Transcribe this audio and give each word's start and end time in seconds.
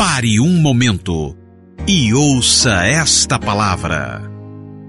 Pare 0.00 0.40
um 0.40 0.58
momento 0.62 1.36
e 1.86 2.14
ouça 2.14 2.86
esta 2.86 3.38
palavra. 3.38 4.22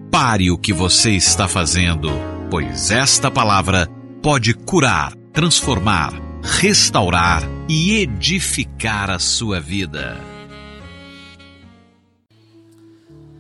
Pare 0.10 0.50
o 0.50 0.58
que 0.58 0.72
você 0.72 1.12
está 1.12 1.50
fazendo, 1.50 2.08
pois 2.50 2.92
esta 2.92 3.30
palavra 3.30 3.90
pode 4.24 4.54
curar, 4.54 5.14
transformar, 5.34 6.14
restaurar 6.42 7.44
e 7.68 7.96
edificar 7.96 9.10
a 9.10 9.20
sua 9.20 9.60
vida. 9.60 10.18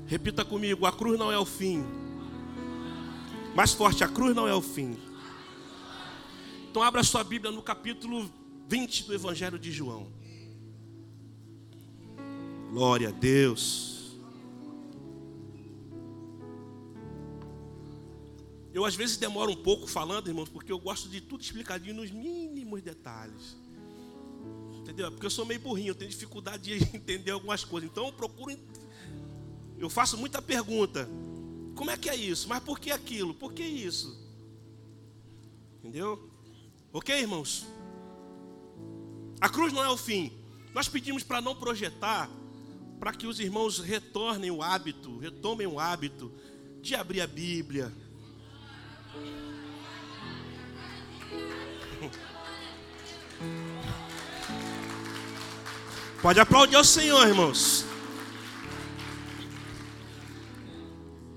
Repita 0.07 0.43
comigo: 0.43 0.85
a 0.85 0.91
cruz 0.91 1.17
não 1.17 1.31
é 1.31 1.39
o 1.39 1.45
fim. 1.45 1.85
Mais 3.55 3.71
forte, 3.71 4.03
a 4.03 4.09
cruz 4.09 4.35
não 4.35 4.45
é 4.45 4.53
o 4.53 4.61
fim. 4.61 4.97
Então 6.69 6.83
abra 6.83 7.01
sua 7.01 7.23
Bíblia 7.23 7.49
no 7.49 7.61
capítulo 7.61 8.29
20 8.67 9.05
do 9.05 9.13
Evangelho 9.13 9.57
de 9.57 9.71
João. 9.71 10.19
Glória 12.71 13.09
a 13.09 13.11
Deus. 13.11 14.15
Eu 18.73 18.85
às 18.85 18.95
vezes 18.95 19.17
demoro 19.17 19.51
um 19.51 19.61
pouco 19.61 19.85
falando, 19.85 20.29
irmãos, 20.29 20.47
porque 20.47 20.71
eu 20.71 20.79
gosto 20.79 21.09
de 21.09 21.19
tudo 21.19 21.41
explicadinho 21.41 21.95
nos 21.95 22.09
mínimos 22.11 22.81
detalhes. 22.81 23.57
Entendeu? 24.79 25.11
Porque 25.11 25.25
eu 25.25 25.29
sou 25.29 25.45
meio 25.45 25.59
burrinho, 25.59 25.89
eu 25.89 25.95
tenho 25.95 26.09
dificuldade 26.09 26.63
de 26.63 26.83
entender 26.95 27.31
algumas 27.31 27.65
coisas. 27.65 27.89
Então 27.91 28.05
eu 28.05 28.13
procuro. 28.13 28.57
Eu 29.77 29.89
faço 29.89 30.17
muita 30.17 30.41
pergunta. 30.41 31.09
Como 31.75 31.91
é 31.91 31.97
que 31.97 32.09
é 32.09 32.15
isso? 32.15 32.47
Mas 32.47 32.63
por 32.63 32.79
que 32.79 32.89
aquilo? 32.89 33.33
Por 33.33 33.51
que 33.51 33.63
isso? 33.63 34.17
Entendeu? 35.79 36.31
Ok, 36.93 37.19
irmãos? 37.19 37.65
A 39.41 39.49
cruz 39.49 39.73
não 39.73 39.83
é 39.83 39.89
o 39.89 39.97
fim. 39.97 40.31
Nós 40.73 40.87
pedimos 40.87 41.21
para 41.21 41.41
não 41.41 41.53
projetar, 41.53 42.29
para 43.01 43.11
que 43.11 43.25
os 43.25 43.39
irmãos 43.39 43.79
retornem 43.79 44.51
o 44.51 44.61
hábito, 44.61 45.17
retomem 45.17 45.65
o 45.65 45.79
hábito 45.79 46.31
de 46.83 46.93
abrir 46.93 47.21
a 47.21 47.25
Bíblia. 47.25 47.91
Pode 56.21 56.39
aplaudir 56.39 56.75
ao 56.75 56.83
Senhor, 56.83 57.27
irmãos. 57.27 57.87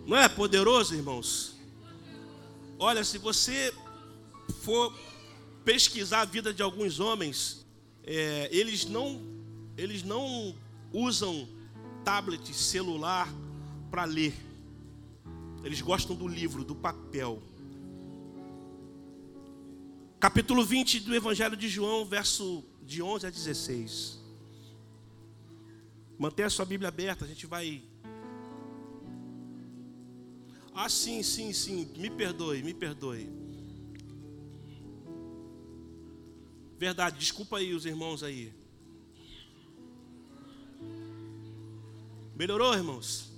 Não 0.06 0.18
é 0.18 0.28
poderoso, 0.28 0.94
irmãos? 0.94 1.56
Olha, 2.78 3.02
se 3.04 3.16
você 3.16 3.72
for 4.60 4.94
pesquisar 5.64 6.20
a 6.20 6.26
vida 6.26 6.52
de 6.52 6.62
alguns 6.62 7.00
homens, 7.00 7.64
é, 8.02 8.50
eles 8.52 8.84
não 8.84 9.32
eles 9.78 10.02
não 10.02 10.54
usam 10.92 11.53
tablet, 12.04 12.52
celular 12.52 13.28
para 13.90 14.04
ler. 14.04 14.34
Eles 15.64 15.80
gostam 15.80 16.14
do 16.14 16.28
livro, 16.28 16.62
do 16.62 16.74
papel. 16.74 17.42
Capítulo 20.20 20.64
20 20.64 21.00
do 21.00 21.14
Evangelho 21.14 21.56
de 21.56 21.68
João, 21.68 22.04
verso 22.04 22.62
de 22.82 23.02
11 23.02 23.26
a 23.26 23.30
16. 23.30 24.18
Mantenha 26.18 26.46
a 26.46 26.50
sua 26.50 26.64
Bíblia 26.64 26.88
aberta, 26.88 27.24
a 27.24 27.28
gente 27.28 27.46
vai. 27.46 27.82
Ah, 30.74 30.88
sim, 30.88 31.22
sim, 31.22 31.52
sim, 31.52 31.90
me 31.96 32.10
perdoe, 32.10 32.62
me 32.62 32.74
perdoe. 32.74 33.30
Verdade, 36.78 37.18
desculpa 37.18 37.58
aí 37.58 37.72
os 37.72 37.86
irmãos 37.86 38.22
aí. 38.22 38.52
Melhorou, 42.36 42.74
irmãos? 42.74 43.32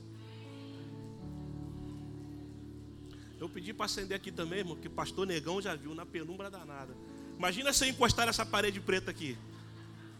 Eu 3.38 3.48
pedi 3.48 3.74
para 3.74 3.84
acender 3.84 4.16
aqui 4.16 4.32
também, 4.32 4.60
irmão, 4.60 4.76
que 4.76 4.88
pastor 4.88 5.26
Negão 5.26 5.60
já 5.60 5.74
viu 5.74 5.94
na 5.94 6.06
penumbra 6.06 6.50
danada. 6.50 6.96
Imagina 7.36 7.72
se 7.72 7.84
eu 7.84 7.90
encostar 7.90 8.26
nessa 8.26 8.46
parede 8.46 8.80
preta 8.80 9.10
aqui. 9.10 9.36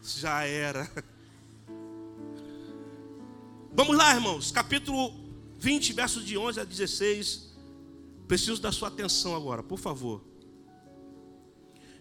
Já 0.03 0.43
era. 0.43 0.89
Vamos 3.73 3.97
lá, 3.97 4.13
irmãos. 4.13 4.51
Capítulo 4.51 5.11
20, 5.57 5.93
versos 5.93 6.23
de 6.23 6.37
11 6.37 6.59
a 6.59 6.63
16. 6.63 7.57
Preciso 8.27 8.61
da 8.61 8.71
sua 8.71 8.89
atenção 8.89 9.35
agora, 9.35 9.63
por 9.63 9.79
favor. 9.79 10.23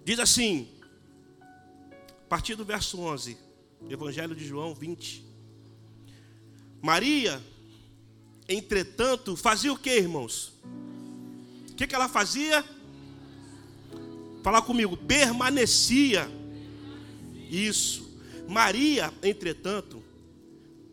Diz 0.04 0.18
assim: 0.18 0.68
a 1.40 2.28
partir 2.28 2.54
do 2.54 2.64
verso 2.64 3.00
11, 3.00 3.38
Evangelho 3.88 4.34
de 4.34 4.46
João 4.46 4.74
20. 4.74 5.25
Maria, 6.82 7.42
entretanto, 8.48 9.36
fazia 9.36 9.72
o 9.72 9.78
que, 9.78 9.90
irmãos? 9.90 10.52
O 11.70 11.74
que, 11.74 11.86
que 11.86 11.94
ela 11.94 12.08
fazia? 12.08 12.64
Fala 14.42 14.62
comigo, 14.62 14.96
permanecia. 14.96 16.30
Isso. 17.50 18.06
Maria, 18.48 19.12
entretanto, 19.22 20.02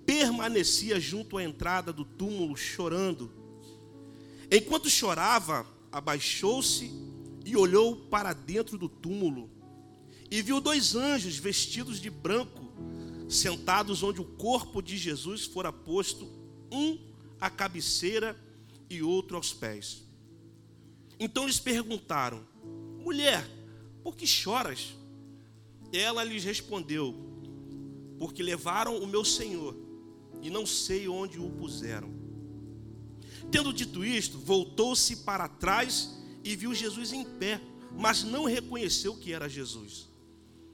permanecia 0.06 1.00
junto 1.00 1.38
à 1.38 1.44
entrada 1.44 1.94
do 1.94 2.04
túmulo 2.04 2.58
chorando. 2.58 3.32
Enquanto 4.52 4.90
chorava, 4.90 5.66
abaixou-se 5.92 6.92
e 7.46 7.56
olhou 7.56 7.96
para 7.96 8.34
dentro 8.34 8.78
do 8.78 8.90
túmulo 8.90 9.50
e 10.30 10.42
viu 10.42 10.60
dois 10.60 10.96
anjos 10.96 11.38
vestidos 11.38 12.00
de 12.00 12.10
branco, 12.10 12.63
sentados 13.30 14.04
onde 14.04 14.22
o 14.22 14.26
corpo 14.26 14.82
de 14.82 14.98
Jesus 14.98 15.46
fora 15.46 15.72
posto, 15.72 16.28
um 16.72 16.98
à 17.40 17.50
cabeceira 17.50 18.38
e 18.90 19.02
outro 19.02 19.38
aos 19.38 19.54
pés. 19.54 20.04
Então 21.20 21.46
lhes 21.46 21.60
perguntaram: 21.60 22.46
Mulher, 23.00 23.48
por 24.04 24.16
que 24.16 24.28
choras? 24.28 24.96
Ela 25.92 26.24
lhes 26.24 26.44
respondeu: 26.44 27.16
Porque 28.18 28.44
levaram 28.44 28.98
o 28.98 29.08
meu 29.08 29.24
Senhor 29.24 29.76
e 30.42 30.50
não 30.50 30.66
sei 30.66 31.08
onde 31.08 31.40
o 31.40 31.50
puseram. 31.50 32.12
Tendo 33.52 33.74
dito 33.74 34.04
isto, 34.04 34.38
voltou-se 34.38 35.18
para 35.18 35.48
trás 35.48 36.18
e 36.44 36.56
viu 36.56 36.74
Jesus 36.74 37.14
em 37.14 37.24
pé, 37.24 37.62
mas 37.98 38.24
não 38.24 38.46
reconheceu 38.46 39.16
que 39.16 39.32
era 39.32 39.48
Jesus. 39.48 40.08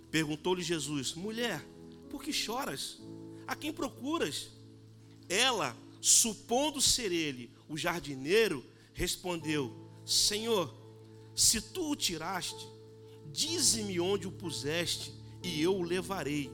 Perguntou-lhe 0.10 0.62
Jesus: 0.62 1.14
Mulher, 1.14 1.64
por 2.10 2.24
que 2.24 2.34
choras? 2.34 3.00
A 3.48 3.56
quem 3.56 3.72
procuras? 3.72 4.50
Ela, 5.28 5.76
supondo 6.02 6.82
ser 6.82 7.12
ele 7.12 7.52
o 7.68 7.78
jardineiro, 7.78 8.66
respondeu: 8.94 9.74
Senhor, 10.06 10.74
se 11.36 11.62
tu 11.62 11.92
o 11.92 11.96
tiraste, 11.96 12.68
dize-me 13.32 14.00
onde 14.00 14.28
o 14.28 14.32
puseste 14.32 15.14
e 15.44 15.62
eu 15.62 15.76
o 15.76 15.84
levarei. 15.84 16.52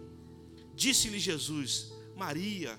Disse-lhe 0.76 1.20
Jesus: 1.20 1.92
Maria. 2.16 2.78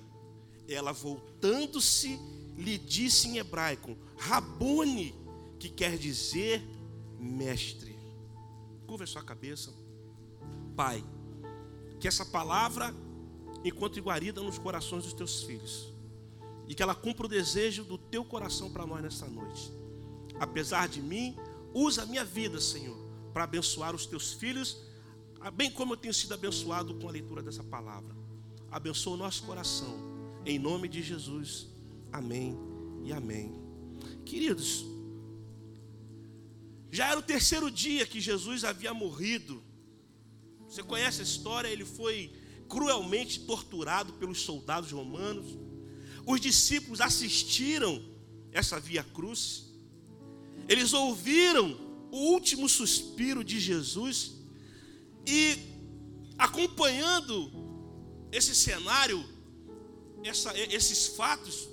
Ela, 0.68 0.92
voltando-se, 0.92 2.18
lhe 2.56 2.76
disse 2.76 3.28
em 3.28 3.38
hebraico: 3.38 3.96
Rabone, 4.16 5.14
que 5.58 5.68
quer 5.68 5.96
dizer 5.96 6.62
mestre. 7.18 7.96
Curva 8.86 9.06
sua 9.06 9.22
cabeça. 9.22 9.72
Pai, 10.74 11.02
que 12.06 12.08
essa 12.08 12.24
palavra 12.24 12.94
encontre 13.64 14.00
guarida 14.00 14.40
nos 14.40 14.58
corações 14.58 15.02
dos 15.02 15.12
teus 15.12 15.42
filhos 15.42 15.92
e 16.68 16.72
que 16.72 16.80
ela 16.80 16.94
cumpra 16.94 17.26
o 17.26 17.28
desejo 17.28 17.82
do 17.82 17.98
teu 17.98 18.24
coração 18.24 18.70
para 18.70 18.86
nós 18.86 19.02
nesta 19.02 19.26
noite. 19.26 19.72
Apesar 20.38 20.86
de 20.86 21.02
mim, 21.02 21.36
usa 21.74 22.04
a 22.04 22.06
minha 22.06 22.24
vida, 22.24 22.60
Senhor, 22.60 22.96
para 23.32 23.42
abençoar 23.42 23.92
os 23.92 24.06
teus 24.06 24.34
filhos, 24.34 24.76
bem 25.54 25.68
como 25.68 25.94
eu 25.94 25.96
tenho 25.96 26.14
sido 26.14 26.32
abençoado 26.32 26.94
com 26.94 27.08
a 27.08 27.10
leitura 27.10 27.42
dessa 27.42 27.64
palavra. 27.64 28.14
Abençoa 28.70 29.14
o 29.14 29.16
nosso 29.16 29.42
coração, 29.42 29.98
em 30.44 30.60
nome 30.60 30.86
de 30.86 31.02
Jesus. 31.02 31.66
Amém 32.12 32.56
e 33.02 33.12
amém. 33.12 33.52
Queridos, 34.24 34.86
já 36.88 37.08
era 37.08 37.18
o 37.18 37.22
terceiro 37.22 37.68
dia 37.68 38.06
que 38.06 38.20
Jesus 38.20 38.62
havia 38.62 38.94
morrido 38.94 39.60
você 40.76 40.82
conhece 40.82 41.20
a 41.20 41.24
história? 41.24 41.68
Ele 41.68 41.86
foi 41.86 42.30
cruelmente 42.68 43.40
torturado 43.40 44.12
pelos 44.14 44.42
soldados 44.42 44.92
romanos. 44.92 45.56
Os 46.26 46.38
discípulos 46.38 47.00
assistiram 47.00 48.02
essa 48.52 48.78
via 48.78 49.02
cruz. 49.02 49.72
Eles 50.68 50.92
ouviram 50.92 51.78
o 52.10 52.18
último 52.32 52.68
suspiro 52.68 53.42
de 53.42 53.58
Jesus 53.58 54.32
e 55.26 55.56
acompanhando 56.36 57.50
esse 58.30 58.54
cenário, 58.54 59.24
essa, 60.22 60.52
esses 60.58 61.06
fatos, 61.06 61.70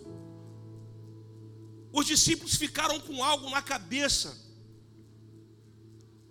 os 1.92 2.06
discípulos 2.06 2.56
ficaram 2.56 3.02
com 3.02 3.22
algo 3.22 3.50
na 3.50 3.62
cabeça. 3.62 4.38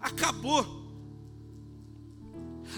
Acabou. 0.01 0.82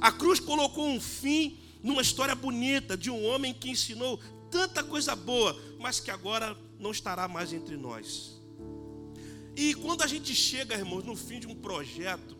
A 0.00 0.12
cruz 0.12 0.40
colocou 0.40 0.86
um 0.86 1.00
fim 1.00 1.58
numa 1.82 2.02
história 2.02 2.34
bonita 2.34 2.96
de 2.96 3.10
um 3.10 3.24
homem 3.26 3.52
que 3.52 3.70
ensinou 3.70 4.18
tanta 4.50 4.82
coisa 4.82 5.14
boa, 5.14 5.60
mas 5.78 6.00
que 6.00 6.10
agora 6.10 6.56
não 6.78 6.90
estará 6.90 7.26
mais 7.28 7.52
entre 7.52 7.76
nós. 7.76 8.40
E 9.56 9.74
quando 9.74 10.02
a 10.02 10.06
gente 10.06 10.34
chega, 10.34 10.74
irmãos, 10.74 11.04
no 11.04 11.14
fim 11.14 11.38
de 11.38 11.46
um 11.46 11.54
projeto, 11.54 12.36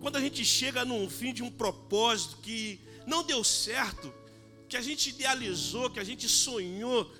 quando 0.00 0.16
a 0.16 0.20
gente 0.20 0.44
chega 0.44 0.84
no 0.84 1.08
fim 1.08 1.32
de 1.32 1.42
um 1.42 1.50
propósito 1.50 2.38
que 2.42 2.78
não 3.06 3.22
deu 3.22 3.42
certo, 3.42 4.12
que 4.68 4.76
a 4.76 4.82
gente 4.82 5.10
idealizou, 5.10 5.90
que 5.90 6.00
a 6.00 6.04
gente 6.04 6.28
sonhou, 6.28 7.10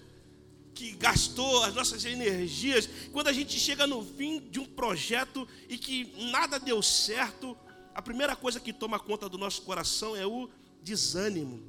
que 0.75 0.93
gastou 0.93 1.65
as 1.65 1.75
nossas 1.75 2.05
energias, 2.05 2.89
quando 3.13 3.29
a 3.29 3.33
gente 3.33 3.59
chega 3.59 3.87
no 3.87 4.05
fim 4.05 4.41
de 4.51 4.61
um 4.61 4.67
projeto 4.67 5.49
e 5.69 5.79
que 5.79 6.13
nada 6.31 6.59
deu 6.59 6.83
certo, 6.83 7.57
a 7.97 8.03
primeira 8.03 8.37
coisa 8.37 8.61
que 8.61 8.75
toma 8.75 9.01
conta 9.01 9.27
do 9.27 9.39
nosso 9.39 9.63
coração 9.63 10.15
é 10.15 10.27
o 10.27 10.51
desânimo. 10.83 11.63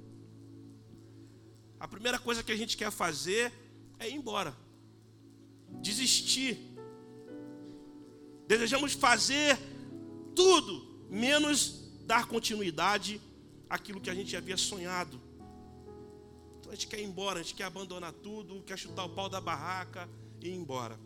A 1.79 1.87
primeira 1.87 2.19
coisa 2.19 2.43
que 2.43 2.51
a 2.51 2.55
gente 2.57 2.75
quer 2.75 2.91
fazer 2.91 3.49
é 3.97 4.09
ir 4.09 4.15
embora, 4.15 4.53
desistir. 5.81 6.59
Desejamos 8.45 8.91
fazer 8.91 9.57
tudo, 10.35 11.07
menos 11.09 11.85
dar 12.05 12.27
continuidade 12.27 13.21
àquilo 13.69 14.01
que 14.01 14.09
a 14.09 14.13
gente 14.13 14.35
havia 14.35 14.57
sonhado. 14.57 15.21
Então 16.59 16.73
a 16.73 16.75
gente 16.75 16.87
quer 16.87 16.99
ir 16.99 17.05
embora, 17.05 17.39
a 17.39 17.41
gente 17.41 17.55
quer 17.55 17.63
abandonar 17.63 18.11
tudo, 18.11 18.61
quer 18.63 18.77
chutar 18.77 19.05
o 19.05 19.09
pau 19.11 19.29
da 19.29 19.39
barraca 19.39 20.09
e 20.41 20.49
ir 20.49 20.55
embora. 20.55 20.99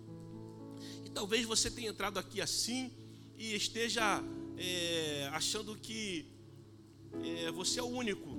E 1.05 1.11
talvez 1.11 1.45
você 1.45 1.69
tenha 1.69 1.91
entrado 1.91 2.17
aqui 2.17 2.41
assim 2.41 2.91
e 3.37 3.53
esteja 3.53 4.23
é, 4.61 5.29
achando 5.33 5.75
que 5.75 6.25
é, 7.23 7.51
você 7.51 7.79
é 7.79 7.83
o 7.83 7.87
único. 7.87 8.29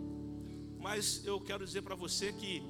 Mas 0.79 1.25
eu 1.25 1.41
quero 1.41 1.65
dizer 1.67 1.83
para 1.83 1.95
você 1.95 2.33
que 2.33 2.63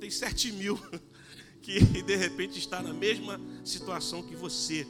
tem 0.00 0.10
sete 0.10 0.50
mil 0.52 0.78
que 1.60 1.80
de 2.02 2.16
repente 2.16 2.58
está 2.58 2.82
na 2.82 2.92
mesma 2.92 3.40
situação 3.64 4.22
que 4.22 4.34
você. 4.34 4.86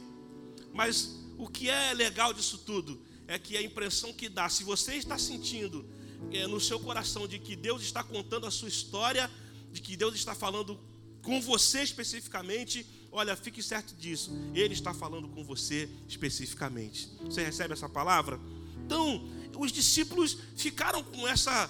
Mas 0.73 1.19
o 1.37 1.47
que 1.47 1.69
é 1.69 1.93
legal 1.93 2.33
disso 2.33 2.59
tudo 2.59 3.01
é 3.27 3.37
que 3.37 3.57
a 3.57 3.61
impressão 3.61 4.13
que 4.13 4.29
dá, 4.29 4.47
se 4.49 4.63
você 4.63 4.95
está 4.95 5.17
sentindo 5.17 5.85
é, 6.31 6.47
no 6.47 6.59
seu 6.59 6.79
coração 6.79 7.27
de 7.27 7.39
que 7.39 7.55
Deus 7.55 7.81
está 7.81 8.03
contando 8.03 8.45
a 8.45 8.51
sua 8.51 8.69
história, 8.69 9.29
de 9.71 9.81
que 9.81 9.97
Deus 9.97 10.15
está 10.15 10.33
falando 10.33 10.79
com 11.21 11.41
você 11.41 11.81
especificamente, 11.81 12.85
olha, 13.15 13.35
fique 13.35 13.63
certo 13.63 13.95
disso, 13.95 14.31
Ele 14.53 14.73
está 14.73 14.93
falando 14.93 15.27
com 15.29 15.43
você 15.43 15.89
especificamente. 16.07 17.09
Você 17.23 17.43
recebe 17.43 17.73
essa 17.73 17.87
palavra? 17.87 18.39
Então, 18.85 19.25
os 19.57 19.71
discípulos 19.71 20.37
ficaram 20.55 21.01
com 21.01 21.27
essa, 21.27 21.69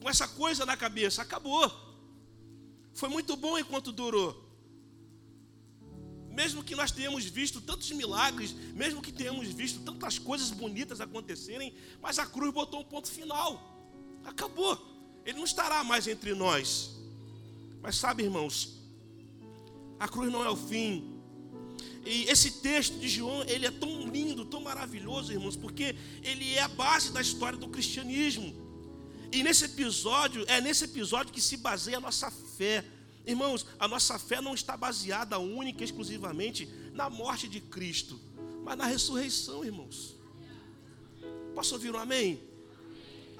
com 0.00 0.08
essa 0.08 0.26
coisa 0.26 0.64
na 0.64 0.76
cabeça, 0.76 1.20
acabou. 1.20 1.70
Foi 2.94 3.10
muito 3.10 3.36
bom 3.36 3.58
enquanto 3.58 3.92
durou. 3.92 4.42
Mesmo 6.30 6.64
que 6.64 6.74
nós 6.74 6.90
tenhamos 6.90 7.24
visto 7.24 7.60
tantos 7.60 7.90
milagres, 7.92 8.52
mesmo 8.74 9.02
que 9.02 9.12
tenhamos 9.12 9.48
visto 9.48 9.80
tantas 9.80 10.18
coisas 10.18 10.50
bonitas 10.50 11.00
acontecerem, 11.00 11.74
mas 12.00 12.18
a 12.18 12.26
cruz 12.26 12.52
botou 12.52 12.80
um 12.80 12.84
ponto 12.84 13.08
final. 13.10 13.86
Acabou. 14.24 14.74
Ele 15.24 15.38
não 15.38 15.44
estará 15.44 15.84
mais 15.84 16.06
entre 16.06 16.34
nós. 16.34 16.90
Mas 17.82 17.96
sabe, 17.96 18.22
irmãos, 18.22 18.75
a 19.98 20.08
cruz 20.08 20.30
não 20.30 20.44
é 20.44 20.50
o 20.50 20.56
fim. 20.56 21.16
E 22.04 22.24
esse 22.24 22.52
texto 22.60 22.98
de 22.98 23.08
João, 23.08 23.42
ele 23.44 23.66
é 23.66 23.70
tão 23.70 24.08
lindo, 24.08 24.44
tão 24.44 24.60
maravilhoso, 24.60 25.32
irmãos, 25.32 25.56
porque 25.56 25.96
ele 26.22 26.54
é 26.54 26.62
a 26.62 26.68
base 26.68 27.12
da 27.12 27.20
história 27.20 27.58
do 27.58 27.68
cristianismo. 27.68 28.54
E 29.32 29.42
nesse 29.42 29.64
episódio, 29.64 30.44
é 30.46 30.60
nesse 30.60 30.84
episódio 30.84 31.32
que 31.32 31.40
se 31.40 31.56
baseia 31.56 31.96
a 31.96 32.00
nossa 32.00 32.30
fé. 32.30 32.84
Irmãos, 33.26 33.66
a 33.78 33.88
nossa 33.88 34.18
fé 34.20 34.40
não 34.40 34.54
está 34.54 34.76
baseada 34.76 35.38
única 35.38 35.82
e 35.82 35.84
exclusivamente 35.84 36.68
na 36.92 37.10
morte 37.10 37.48
de 37.48 37.60
Cristo, 37.60 38.20
mas 38.64 38.78
na 38.78 38.86
ressurreição, 38.86 39.64
irmãos. 39.64 40.14
Posso 41.54 41.74
ouvir 41.74 41.92
um 41.92 41.98
amém? 41.98 42.40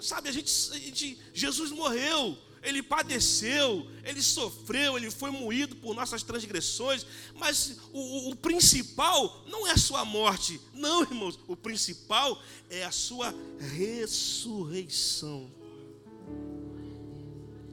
Sabe, 0.00 0.29
a 0.29 0.32
gente, 0.32 0.53
a 0.73 0.79
gente, 0.79 1.19
Jesus 1.32 1.70
morreu, 1.70 2.37
ele 2.67 2.83
padeceu, 2.83 3.89
ele 4.03 4.21
sofreu, 4.21 4.97
ele 4.97 5.09
foi 5.09 5.31
moído 5.31 5.77
por 5.77 5.95
nossas 5.95 6.25
transgressões, 6.25 7.07
mas 7.37 7.79
o, 7.93 8.31
o, 8.31 8.37
principal 8.37 9.45
não 9.47 9.69
é 9.69 9.71
a 9.71 9.77
sua 9.77 10.05
morte, 10.05 10.61
não, 10.75 11.03
irmãos, 11.03 11.39
o 11.47 11.57
principal 11.57 12.43
é 12.69 12.83
a 12.85 12.91
sua 12.91 13.33
ressurreição. 13.77 15.49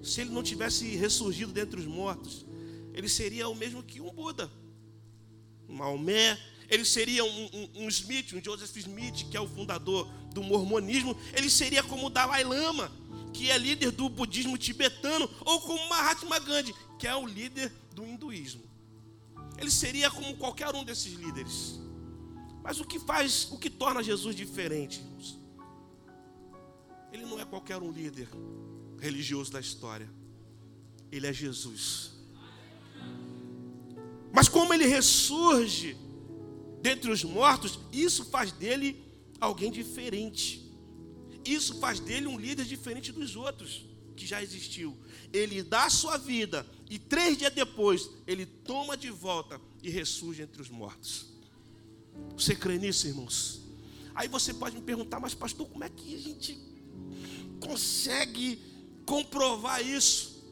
Se 0.04 0.22
ele 0.22 0.30
não 0.30 0.44
tivesse 0.44 0.95
ressurgido 0.95 1.51
dentre 1.51 1.80
os 1.80 1.88
mortos, 1.88 2.45
ele 2.94 3.10
seria 3.10 3.50
o 3.50 3.56
mesmo 3.56 3.81
que 3.81 4.00
um 4.00 4.12
Buda, 4.12 4.51
um 5.68 5.74
Maomé, 5.74 6.40
ele 6.69 6.86
seria 6.86 7.25
um, 7.25 7.45
um, 7.45 7.69
um, 7.84 7.88
Smith, 7.90 8.34
um 8.34 8.44
Joseph 8.44 8.75
Smith, 8.78 9.28
que 9.30 9.36
é 9.36 9.42
o 9.42 9.48
fundador 9.48 10.07
do 10.34 10.44
mormonismo, 10.44 11.18
ele 11.36 11.50
seria 11.50 11.81
como 11.81 12.07
o 12.07 12.10
Dalai 12.12 12.44
Lama, 12.44 12.92
que 13.33 13.50
é 13.50 13.57
líder 13.57 13.91
do 13.91 14.07
budismo 14.07 14.57
tibetano, 14.57 15.30
ou 15.44 15.59
como 15.62 15.89
Mahatma 15.89 16.39
Gandhi, 16.39 16.74
que 17.00 17.07
é 17.07 17.15
o 17.15 17.25
líder 17.25 17.71
do 17.94 18.06
hinduísmo. 18.06 18.63
Ele 19.57 19.71
seria 19.71 20.09
como 20.09 20.38
qualquer 20.38 20.74
um 20.74 20.83
desses 20.83 21.13
líderes. 21.13 21.80
Mas 22.63 22.80
o 22.80 22.85
que 22.85 23.00
faz, 23.00 23.51
o 23.51 23.57
que 23.57 23.69
torna 23.69 24.01
Jesus 24.01 24.35
diferente? 24.35 25.03
Ele 27.12 27.25
não 27.25 27.39
é 27.39 27.45
qualquer 27.45 27.77
um 27.77 27.91
líder 27.91 28.30
religioso 29.00 29.51
da 29.51 29.59
história. 29.59 30.09
Ele 31.12 31.27
é 31.27 31.33
Jesus. 31.33 32.12
Mas 34.31 34.47
como 34.47 34.74
ele 34.74 34.88
ressurge, 34.88 35.95
dentre 36.81 37.12
os 37.12 37.24
mortos, 37.24 37.80
isso 37.91 38.25
faz 38.25 38.51
dele 38.51 39.03
alguém 39.39 39.71
diferente. 39.71 40.62
Isso 41.45 41.80
faz 41.80 42.00
dele 42.00 42.28
um 42.28 42.40
líder 42.40 42.66
diferente 42.66 43.12
dos 43.12 43.36
outros 43.36 43.86
que 44.16 44.25
já 44.25 44.42
existiu. 44.42 44.98
Ele 45.31 45.63
dá 45.63 45.86
a 45.86 45.90
sua 45.90 46.18
vida 46.18 46.66
e 46.90 46.98
três 47.00 47.38
dias 47.38 47.54
depois 47.54 48.10
ele 48.25 48.45
toma 48.45 48.95
de 48.95 49.10
volta 49.10 49.60
e 49.81 49.90
ressurge 49.90 50.42
entre 50.42 50.62
os 50.62 50.69
mortos. 50.69 51.28
Você 52.38 52.56
crê 52.56 52.78
nisso, 52.78 53.07
irmãos? 53.07 53.62
Aí 54.16 54.28
você 54.28 54.54
pode 54.54 54.75
me 54.75 54.81
perguntar, 54.81 55.19
mas 55.19 55.34
pastor, 55.34 55.68
como 55.68 55.84
é 55.84 55.90
que 55.90 56.16
a 56.16 56.19
gente 56.19 56.60
consegue 57.60 58.60
comprovar 59.06 59.85
isso? 59.85 60.44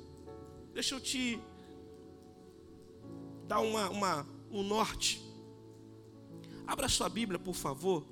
Deixa 0.74 0.96
eu 0.96 1.00
te 1.00 1.40
dar 3.48 3.60
uma, 3.60 3.90
uma, 3.90 4.28
um 4.50 4.64
norte. 4.64 5.22
Abra 6.66 6.90
sua 6.90 7.10
Bíblia, 7.10 7.38
por 7.38 7.54
favor, 7.54 8.08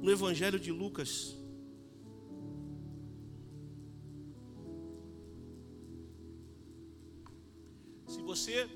no 0.00 0.10
Evangelho 0.10 0.58
de 0.58 0.70
Lucas. 0.70 1.36
Você 8.42 8.68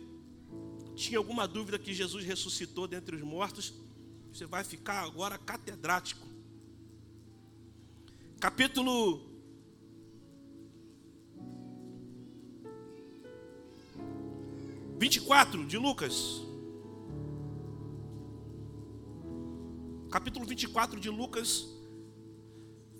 tinha 0.95 1.19
alguma 1.19 1.47
dúvida 1.49 1.77
que 1.79 1.93
Jesus 1.93 2.25
ressuscitou 2.25 2.87
dentre 2.87 3.17
os 3.17 3.23
mortos, 3.23 3.75
você 4.33 4.47
vai 4.47 4.63
ficar 4.63 5.03
agora 5.03 5.37
catedrático. 5.37 6.27
Capítulo 8.39 9.29
vinte 14.99 15.17
e 15.17 15.21
quatro 15.21 15.67
de 15.67 15.77
Lucas. 15.77 16.43
capítulo 20.09 20.47
24 20.47 20.99
de 20.99 21.11
Lucas, 21.11 21.67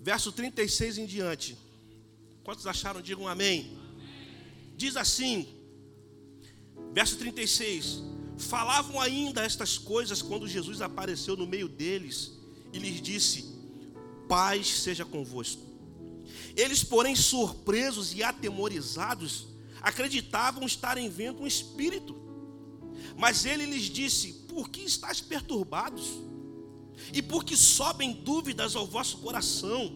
verso 0.03 0.31
36 0.31 0.99
em 0.99 1.05
diante. 1.07 1.57
Quantos 2.43 2.67
acharam? 2.67 3.01
Digam 3.01 3.27
amém. 3.27 3.61
amém. 3.61 4.75
Diz 4.75 4.95
assim, 4.95 5.56
verso 6.93 7.17
36: 7.17 8.03
Falavam 8.37 8.99
ainda 8.99 9.43
estas 9.43 9.77
coisas 9.77 10.21
quando 10.21 10.47
Jesus 10.47 10.81
apareceu 10.81 11.35
no 11.35 11.47
meio 11.47 11.67
deles 11.67 12.33
e 12.73 12.79
lhes 12.79 13.01
disse: 13.01 13.45
Paz 14.27 14.67
seja 14.67 15.05
convosco. 15.05 15.61
Eles, 16.55 16.83
porém, 16.83 17.15
surpresos 17.15 18.13
e 18.13 18.23
atemorizados, 18.23 19.47
acreditavam 19.81 20.65
estarem 20.65 21.09
vendo 21.09 21.43
um 21.43 21.47
espírito. 21.47 22.15
Mas 23.17 23.45
ele 23.45 23.65
lhes 23.65 23.83
disse: 23.83 24.33
Por 24.47 24.69
que 24.69 24.81
estáis 24.81 25.21
perturbados? 25.21 26.27
e 27.13 27.21
porque 27.21 27.55
sobem 27.55 28.13
dúvidas 28.13 28.75
ao 28.75 28.85
vosso 28.85 29.17
coração. 29.17 29.91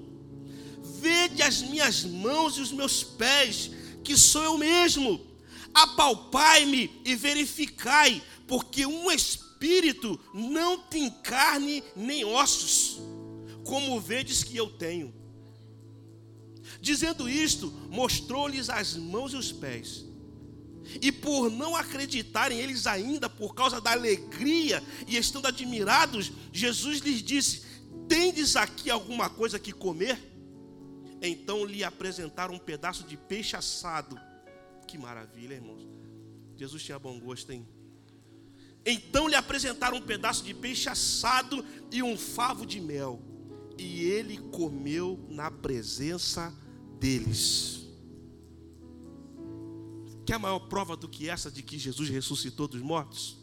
Vede 0.99 1.41
as 1.41 1.61
minhas 1.61 2.03
mãos 2.03 2.57
e 2.57 2.61
os 2.61 2.71
meus 2.71 3.03
pés, 3.03 3.71
que 4.03 4.17
sou 4.17 4.43
eu 4.43 4.57
mesmo. 4.57 5.19
Apalpai-me 5.73 7.01
e 7.05 7.15
verificai, 7.15 8.21
porque 8.47 8.85
um 8.85 9.11
espírito 9.11 10.19
não 10.33 10.77
tem 10.77 11.09
carne 11.09 11.83
nem 11.95 12.25
ossos, 12.25 12.99
como 13.63 13.99
vedes 13.99 14.43
que 14.43 14.57
eu 14.57 14.69
tenho. 14.69 15.13
Dizendo 16.81 17.29
isto, 17.29 17.71
mostrou-lhes 17.89 18.69
as 18.69 18.95
mãos 18.95 19.33
e 19.33 19.37
os 19.37 19.51
pés. 19.51 20.05
E 21.01 21.11
por 21.11 21.49
não 21.49 21.75
acreditarem 21.75 22.59
eles 22.59 22.87
ainda, 22.87 23.29
por 23.29 23.53
causa 23.53 23.79
da 23.79 23.91
alegria 23.91 24.83
e 25.07 25.15
estando 25.15 25.47
admirados, 25.47 26.31
Jesus 26.51 26.99
lhes 26.99 27.21
disse: 27.21 27.63
Tendes 28.09 28.55
aqui 28.55 28.89
alguma 28.89 29.29
coisa 29.29 29.59
que 29.59 29.71
comer? 29.71 30.19
Então 31.21 31.63
lhe 31.65 31.83
apresentaram 31.83 32.55
um 32.55 32.59
pedaço 32.59 33.03
de 33.03 33.15
peixe 33.15 33.55
assado. 33.55 34.19
Que 34.91 34.97
maravilha, 34.97 35.53
irmãos. 35.53 35.87
Jesus 36.57 36.83
tinha 36.83 36.99
bom 36.99 37.17
gosto, 37.17 37.49
hein? 37.49 37.65
Então 38.85 39.25
lhe 39.25 39.35
apresentaram 39.35 39.95
um 39.95 40.01
pedaço 40.01 40.43
de 40.43 40.53
peixe 40.53 40.89
assado 40.89 41.63
e 41.89 42.03
um 42.03 42.17
favo 42.17 42.65
de 42.65 42.81
mel. 42.81 43.21
E 43.77 44.01
ele 44.01 44.37
comeu 44.37 45.17
na 45.29 45.49
presença 45.49 46.53
deles. 46.99 47.87
Quer 50.25 50.37
maior 50.37 50.59
prova 50.59 50.97
do 50.97 51.07
que 51.07 51.29
essa 51.29 51.49
de 51.49 51.63
que 51.63 51.79
Jesus 51.79 52.09
ressuscitou 52.09 52.67
dos 52.67 52.81
mortos? 52.81 53.37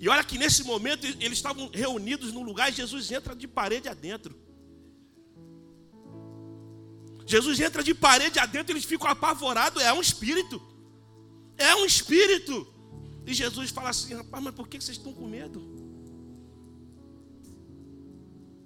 E 0.00 0.08
olha 0.08 0.24
que 0.24 0.36
nesse 0.36 0.64
momento 0.64 1.06
eles 1.06 1.38
estavam 1.38 1.70
reunidos 1.72 2.32
num 2.32 2.42
lugar 2.42 2.70
e 2.70 2.74
Jesus 2.74 3.08
entra 3.12 3.36
de 3.36 3.46
parede 3.46 3.88
adentro. 3.88 4.36
Jesus 7.30 7.60
entra 7.60 7.82
de 7.88 7.94
parede 7.94 8.40
adentro, 8.40 8.72
eles 8.72 8.84
ficam 8.84 9.08
apavorados. 9.08 9.80
É 9.80 9.92
um 9.92 10.00
espírito. 10.00 10.60
É 11.56 11.72
um 11.76 11.84
espírito. 11.84 12.56
E 13.24 13.32
Jesus 13.32 13.70
fala 13.70 13.90
assim: 13.90 14.14
rapaz, 14.14 14.42
mas 14.42 14.54
por 14.54 14.66
que 14.66 14.80
vocês 14.80 14.96
estão 14.98 15.12
com 15.12 15.28
medo? 15.28 15.58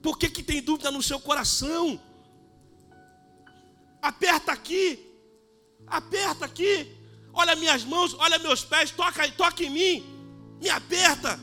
Por 0.02 0.18
que, 0.18 0.30
que 0.30 0.42
tem 0.42 0.62
dúvida 0.62 0.90
no 0.90 1.02
seu 1.02 1.20
coração? 1.20 2.00
Aperta 4.00 4.52
aqui, 4.52 4.98
aperta 5.86 6.46
aqui. 6.46 6.72
Olha 7.34 7.54
minhas 7.56 7.84
mãos, 7.84 8.14
olha 8.14 8.38
meus 8.38 8.64
pés, 8.64 8.90
toca, 8.90 9.30
toca 9.32 9.62
em 9.62 9.70
mim, 9.70 9.94
me 10.62 10.70
aperta. 10.70 11.38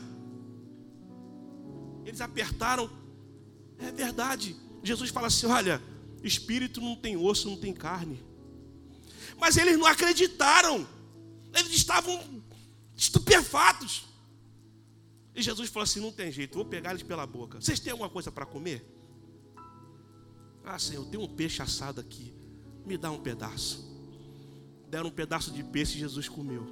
Eles 2.04 2.20
apertaram, 2.20 2.90
é 3.78 3.92
verdade. 3.92 4.56
Jesus 4.82 5.10
fala 5.10 5.28
assim: 5.28 5.46
olha, 5.46 5.80
espírito 6.22 6.80
não 6.80 6.96
tem 6.96 7.16
osso, 7.16 7.48
não 7.48 7.56
tem 7.56 7.72
carne. 7.72 8.22
Mas 9.38 9.56
eles 9.56 9.78
não 9.78 9.86
acreditaram, 9.86 10.86
eles 11.54 11.72
estavam 11.72 12.42
estupefatos. 12.96 14.04
E 15.34 15.42
Jesus 15.42 15.70
falou 15.70 15.84
assim: 15.84 16.00
não 16.00 16.12
tem 16.12 16.30
jeito, 16.30 16.54
vou 16.54 16.64
pegar 16.64 16.90
eles 16.90 17.02
pela 17.02 17.26
boca. 17.26 17.60
Vocês 17.60 17.80
têm 17.80 17.92
alguma 17.92 18.10
coisa 18.10 18.30
para 18.30 18.46
comer? 18.46 18.84
Ah, 20.64 20.78
Senhor, 20.78 21.04
tem 21.06 21.18
um 21.18 21.26
peixe 21.26 21.60
assado 21.60 22.00
aqui 22.00 22.32
me 22.84 22.96
dá 22.96 23.10
um 23.10 23.20
pedaço. 23.20 23.90
Deram 24.88 25.08
um 25.08 25.12
pedaço 25.12 25.50
de 25.50 25.62
peixe, 25.62 25.98
Jesus 25.98 26.28
comeu. 26.28 26.66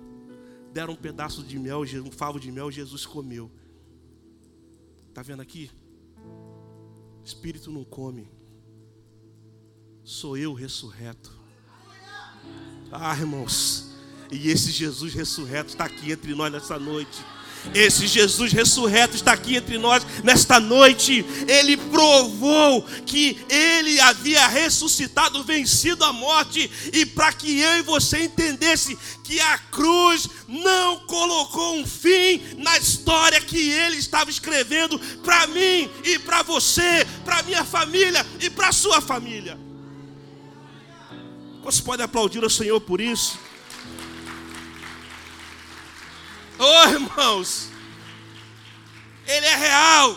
Deram 0.72 0.92
um 0.92 0.96
pedaço 0.96 1.42
de 1.42 1.58
mel, 1.58 1.82
um 2.04 2.10
favo 2.10 2.38
de 2.38 2.52
mel, 2.52 2.70
Jesus 2.70 3.06
comeu. 3.06 3.50
Está 5.08 5.22
vendo 5.22 5.40
aqui? 5.40 5.70
Espírito 7.24 7.70
não 7.70 7.84
come. 7.84 8.30
Sou 10.10 10.36
eu 10.36 10.52
ressurreto. 10.52 11.30
Ah, 12.90 13.16
irmãos. 13.16 13.86
E 14.28 14.50
esse 14.50 14.72
Jesus 14.72 15.14
ressurreto 15.14 15.68
está 15.68 15.84
aqui 15.84 16.10
entre 16.10 16.34
nós 16.34 16.52
nessa 16.52 16.80
noite. 16.80 17.24
Esse 17.72 18.08
Jesus 18.08 18.52
ressurreto 18.52 19.14
está 19.14 19.34
aqui 19.34 19.54
entre 19.54 19.78
nós 19.78 20.04
nesta 20.24 20.58
noite. 20.58 21.24
Ele 21.46 21.76
provou 21.76 22.82
que 23.06 23.38
ele 23.48 24.00
havia 24.00 24.48
ressuscitado, 24.48 25.44
vencido 25.44 26.04
a 26.04 26.12
morte, 26.12 26.68
e 26.92 27.06
para 27.06 27.32
que 27.32 27.60
eu 27.60 27.78
e 27.78 27.82
você 27.82 28.24
entendesse 28.24 28.98
que 29.22 29.38
a 29.38 29.58
cruz 29.58 30.28
não 30.48 31.06
colocou 31.06 31.76
um 31.76 31.86
fim 31.86 32.42
na 32.58 32.76
história 32.76 33.40
que 33.40 33.70
ele 33.70 33.98
estava 33.98 34.28
escrevendo 34.28 34.98
para 35.22 35.46
mim 35.46 35.88
e 36.02 36.18
para 36.18 36.42
você, 36.42 37.06
para 37.24 37.44
minha 37.44 37.64
família 37.64 38.26
e 38.40 38.50
para 38.50 38.72
sua 38.72 39.00
família. 39.00 39.69
Você 41.62 41.82
pode 41.82 42.02
aplaudir 42.02 42.42
ao 42.42 42.50
Senhor 42.50 42.80
por 42.80 43.00
isso? 43.00 43.38
Oh, 46.58 46.88
irmãos, 46.90 47.70
Ele 49.26 49.46
é 49.46 49.56
real. 49.56 50.16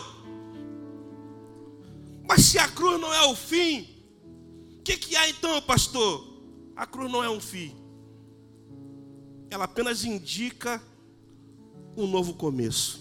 Mas 2.26 2.46
se 2.46 2.58
a 2.58 2.68
cruz 2.68 3.00
não 3.00 3.12
é 3.12 3.22
o 3.26 3.36
fim, 3.36 3.88
o 4.78 4.82
que, 4.82 4.96
que 4.96 5.16
há 5.16 5.28
então, 5.28 5.60
pastor? 5.62 6.26
A 6.74 6.86
cruz 6.86 7.10
não 7.10 7.22
é 7.22 7.30
um 7.30 7.40
fim. 7.40 7.74
Ela 9.50 9.64
apenas 9.64 10.04
indica 10.04 10.82
um 11.96 12.06
novo 12.06 12.34
começo. 12.34 13.00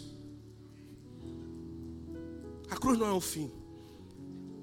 A 2.69 2.77
cruz 2.77 2.97
não 2.97 3.07
é 3.07 3.13
um 3.13 3.21
fim. 3.21 3.51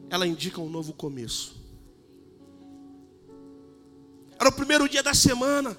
Ela 0.09 0.27
indica 0.27 0.61
um 0.61 0.69
novo 0.69 0.93
começo. 0.93 1.60
Era 4.41 4.49
o 4.49 4.53
primeiro 4.53 4.89
dia 4.89 5.03
da 5.03 5.13
semana. 5.13 5.77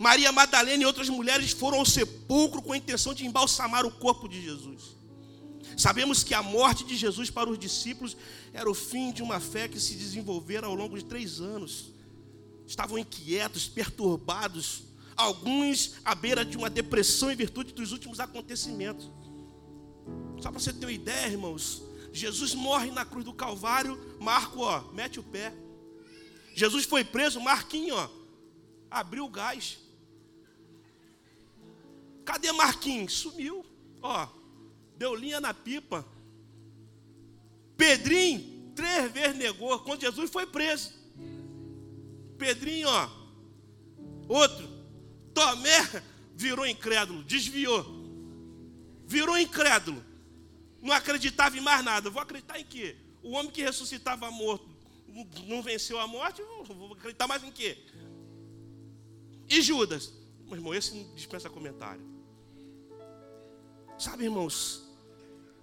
Maria 0.00 0.32
Madalena 0.32 0.82
e 0.82 0.86
outras 0.86 1.10
mulheres 1.10 1.52
foram 1.52 1.78
ao 1.78 1.84
sepulcro 1.84 2.62
com 2.62 2.72
a 2.72 2.78
intenção 2.78 3.12
de 3.12 3.26
embalsamar 3.26 3.84
o 3.84 3.90
corpo 3.90 4.26
de 4.26 4.40
Jesus. 4.40 4.96
Sabemos 5.76 6.24
que 6.24 6.32
a 6.32 6.42
morte 6.42 6.82
de 6.82 6.96
Jesus 6.96 7.30
para 7.30 7.50
os 7.50 7.58
discípulos 7.58 8.16
era 8.54 8.70
o 8.70 8.74
fim 8.74 9.12
de 9.12 9.22
uma 9.22 9.38
fé 9.38 9.68
que 9.68 9.78
se 9.78 9.94
desenvolvera 9.94 10.66
ao 10.66 10.74
longo 10.74 10.96
de 10.96 11.04
três 11.04 11.40
anos. 11.40 11.92
Estavam 12.66 12.98
inquietos, 12.98 13.68
perturbados, 13.68 14.84
alguns 15.14 15.96
à 16.06 16.14
beira 16.14 16.46
de 16.46 16.56
uma 16.56 16.70
depressão 16.70 17.30
em 17.30 17.36
virtude 17.36 17.74
dos 17.74 17.92
últimos 17.92 18.18
acontecimentos. 18.18 19.10
Só 20.40 20.50
para 20.50 20.58
você 20.58 20.72
ter 20.72 20.86
uma 20.86 20.92
ideia, 20.92 21.28
irmãos, 21.28 21.82
Jesus 22.14 22.54
morre 22.54 22.90
na 22.90 23.04
cruz 23.04 23.26
do 23.26 23.32
Calvário, 23.34 23.98
Marco, 24.18 24.60
ó, 24.60 24.80
mete 24.92 25.20
o 25.20 25.22
pé. 25.22 25.52
Jesus 26.58 26.86
foi 26.86 27.04
preso, 27.04 27.40
Marquinho, 27.40 27.94
ó, 27.94 28.10
abriu 28.90 29.24
o 29.26 29.28
gás. 29.28 29.78
Cadê 32.24 32.50
Marquinhos? 32.50 33.12
Sumiu. 33.12 33.64
Ó, 34.02 34.28
deu 34.96 35.14
linha 35.14 35.40
na 35.40 35.54
pipa. 35.54 36.04
Pedrinho, 37.76 38.72
três 38.74 39.08
vezes 39.12 39.36
negou 39.36 39.78
quando 39.78 40.00
Jesus 40.00 40.28
foi 40.32 40.46
preso. 40.46 40.92
Pedrinho, 42.36 42.88
ó. 42.88 43.08
Outro. 44.28 44.68
Tomé 45.32 46.02
virou 46.34 46.66
incrédulo, 46.66 47.22
desviou. 47.22 47.86
Virou 49.06 49.38
incrédulo. 49.38 50.04
Não 50.82 50.92
acreditava 50.92 51.56
em 51.56 51.60
mais 51.60 51.84
nada. 51.84 52.10
Vou 52.10 52.20
acreditar 52.20 52.58
em 52.58 52.64
quê? 52.64 52.96
O 53.22 53.30
homem 53.30 53.52
que 53.52 53.62
ressuscitava 53.62 54.28
morto 54.32 54.77
não 55.46 55.62
venceu 55.62 55.98
a 55.98 56.06
morte, 56.06 56.42
vou 56.66 56.92
acreditar 56.92 57.26
mais 57.26 57.42
em 57.42 57.50
quê? 57.50 57.78
E 59.48 59.62
Judas? 59.62 60.12
Meu 60.44 60.56
irmão, 60.56 60.74
esse 60.74 60.94
não 60.94 61.14
dispensa 61.14 61.48
comentário. 61.48 62.02
Sabe, 63.98 64.24
irmãos, 64.24 64.82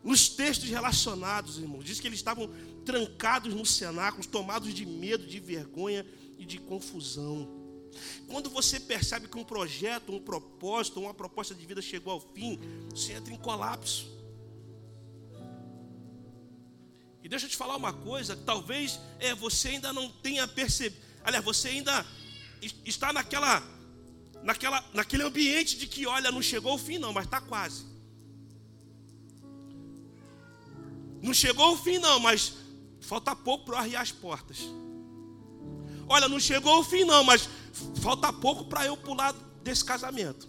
nos 0.04 0.30
textos 0.30 0.70
relacionados, 0.70 1.58
irmãos, 1.58 1.84
diz 1.84 2.00
que 2.00 2.08
eles 2.08 2.20
estavam 2.20 2.50
trancados 2.84 3.54
no 3.54 3.66
cenáculo, 3.66 4.26
tomados 4.28 4.74
de 4.74 4.86
medo, 4.86 5.26
de 5.26 5.40
vergonha 5.40 6.06
e 6.38 6.46
de 6.46 6.60
confusão. 6.60 7.50
Quando 8.28 8.50
você 8.50 8.80
percebe 8.80 9.28
que 9.28 9.38
um 9.38 9.44
projeto, 9.44 10.12
um 10.12 10.20
propósito, 10.20 11.00
uma 11.00 11.14
proposta 11.14 11.56
de 11.56 11.66
vida 11.66 11.82
chegou 11.82 12.14
ao 12.14 12.20
fim, 12.20 12.60
você 12.92 13.14
entra 13.14 13.34
em 13.34 13.38
colapso. 13.38 14.15
E 17.26 17.28
deixa 17.28 17.48
eu 17.48 17.50
te 17.50 17.58
falar 17.58 17.76
uma 17.76 17.92
coisa, 17.92 18.36
talvez 18.36 19.00
é, 19.20 19.34
você 19.34 19.70
ainda 19.70 19.92
não 19.92 20.12
tenha 20.12 20.48
percebido, 20.48 21.02
aliás, 21.24 21.44
você 21.44 21.70
ainda 21.70 22.06
está 22.86 23.12
naquela 23.12 23.64
naquela, 24.44 24.86
naquele 24.94 25.24
ambiente 25.24 25.76
de 25.76 25.88
que, 25.88 26.06
olha, 26.06 26.32
não 26.32 26.40
chegou 26.40 26.76
o 26.76 26.78
fim, 26.78 27.00
não, 27.00 27.12
mas 27.12 27.26
está 27.26 27.42
quase. 27.42 27.84
Não 31.20 31.34
chegou 31.34 31.74
o 31.74 31.78
fim, 31.78 31.98
não, 31.98 32.20
mas 32.20 32.54
falta 33.02 33.36
pouco 33.36 33.66
para 33.66 33.80
arriar 33.80 34.02
as 34.02 34.12
portas. 34.12 34.60
Olha, 36.08 36.30
não 36.30 36.40
chegou 36.40 36.80
o 36.80 36.84
fim, 36.84 37.06
não, 37.06 37.24
mas 37.24 37.50
falta 38.02 38.32
pouco 38.32 38.66
para 38.66 38.86
eu 38.86 38.96
pular 38.96 39.34
desse 39.64 39.84
casamento. 39.84 40.48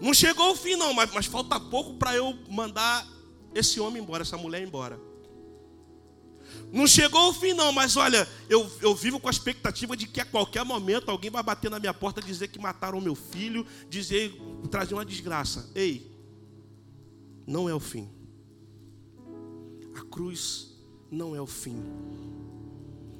Não 0.00 0.14
chegou 0.14 0.52
o 0.52 0.56
fim, 0.56 0.76
não, 0.76 0.94
mas, 0.94 1.12
mas 1.12 1.26
falta 1.26 1.58
pouco 1.58 1.94
para 1.94 2.14
eu 2.14 2.38
mandar 2.48 3.04
esse 3.52 3.80
homem 3.80 4.00
embora, 4.00 4.22
essa 4.22 4.36
mulher 4.36 4.62
embora. 4.62 5.03
Não 6.72 6.86
chegou 6.86 7.30
o 7.30 7.32
fim, 7.32 7.52
não, 7.52 7.72
mas 7.72 7.96
olha, 7.96 8.28
eu, 8.48 8.70
eu 8.80 8.94
vivo 8.94 9.20
com 9.20 9.28
a 9.28 9.30
expectativa 9.30 9.96
de 9.96 10.06
que 10.06 10.20
a 10.20 10.24
qualquer 10.24 10.64
momento 10.64 11.10
alguém 11.10 11.30
vai 11.30 11.42
bater 11.42 11.70
na 11.70 11.78
minha 11.78 11.94
porta 11.94 12.20
dizer 12.20 12.48
que 12.48 12.58
mataram 12.58 13.00
meu 13.00 13.14
filho, 13.14 13.66
dizer, 13.88 14.34
trazer 14.70 14.94
uma 14.94 15.04
desgraça. 15.04 15.70
Ei, 15.74 16.10
não 17.46 17.68
é 17.68 17.74
o 17.74 17.80
fim. 17.80 18.08
A 19.94 20.02
cruz 20.06 20.74
não 21.10 21.36
é 21.36 21.40
o 21.40 21.46
fim. 21.46 21.80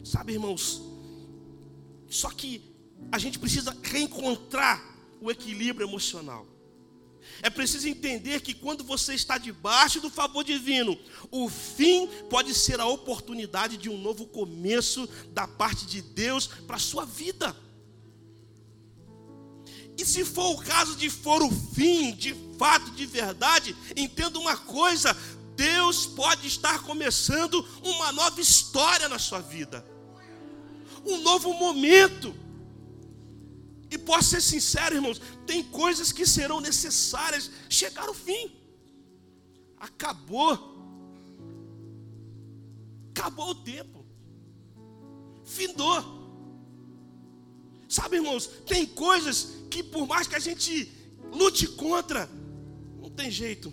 Sabe, 0.03 0.33
irmãos? 0.33 0.83
Só 2.09 2.31
que 2.31 2.75
a 3.11 3.19
gente 3.19 3.39
precisa 3.39 3.77
reencontrar 3.83 4.83
o 5.21 5.31
equilíbrio 5.31 5.87
emocional. 5.87 6.47
É 7.43 7.51
preciso 7.51 7.89
entender 7.89 8.41
que 8.41 8.55
quando 8.55 8.85
você 8.85 9.15
está 9.15 9.39
debaixo 9.39 10.01
do 10.01 10.11
favor 10.11 10.45
divino, 10.45 10.99
o 11.31 11.49
fim 11.49 12.07
pode 12.31 12.55
ser 12.55 12.81
a 12.81 12.87
oportunidade 12.87 13.77
de 13.77 13.89
um 13.89 13.99
novo 13.99 14.27
começo 14.27 15.09
da 15.33 15.47
parte 15.47 15.87
de 15.87 16.01
Deus 16.01 16.47
para 16.47 16.77
a 16.77 16.81
sua 16.81 17.05
vida. 17.05 17.55
E 19.97 20.05
se 20.05 20.25
for 20.25 20.53
o 20.53 20.59
caso 20.59 20.97
de 20.97 21.09
for 21.09 21.43
o 21.43 21.51
fim, 21.51 22.13
de 22.13 22.35
fato, 22.59 22.91
de 22.93 23.07
verdade, 23.07 23.77
entenda 23.97 24.39
uma 24.39 24.57
coisa: 24.57 25.17
Deus 25.55 26.07
pode 26.07 26.47
estar 26.47 26.83
começando 26.83 27.67
uma 27.83 28.11
nova 28.13 28.41
história 28.41 29.09
na 29.09 29.19
sua 29.19 29.41
vida, 29.41 29.87
um 31.05 31.19
novo 31.19 31.53
momento. 31.53 32.44
E 33.95 33.99
posso 33.99 34.31
ser 34.31 34.41
sincero, 34.41 34.97
irmãos, 34.97 35.21
tem 35.47 35.63
coisas 35.63 36.11
que 36.11 36.27
serão 36.27 36.61
necessárias 36.61 37.49
chegar 37.69 38.09
ao 38.09 38.15
fim. 38.15 38.51
Acabou. 39.79 40.53
Acabou 43.13 43.51
o 43.51 43.55
tempo. 43.55 44.05
Findou. 45.45 45.99
Sabe, 47.89 48.17
irmãos, 48.17 48.49
tem 48.67 48.85
coisas 48.85 49.37
que 49.71 49.81
por 49.85 50.09
mais 50.09 50.27
que 50.27 50.35
a 50.35 50.41
gente 50.41 50.91
lute 51.33 51.69
contra, 51.69 52.29
não 53.01 53.11
tem 53.11 53.31
jeito. 53.31 53.73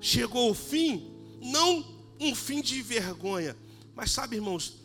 Chegou 0.00 0.50
o 0.50 0.54
fim, 0.54 0.90
não 1.40 1.70
um 2.18 2.34
fim 2.34 2.60
de 2.60 2.82
vergonha, 2.82 3.56
mas 3.94 4.10
sabe, 4.10 4.34
irmãos, 4.34 4.76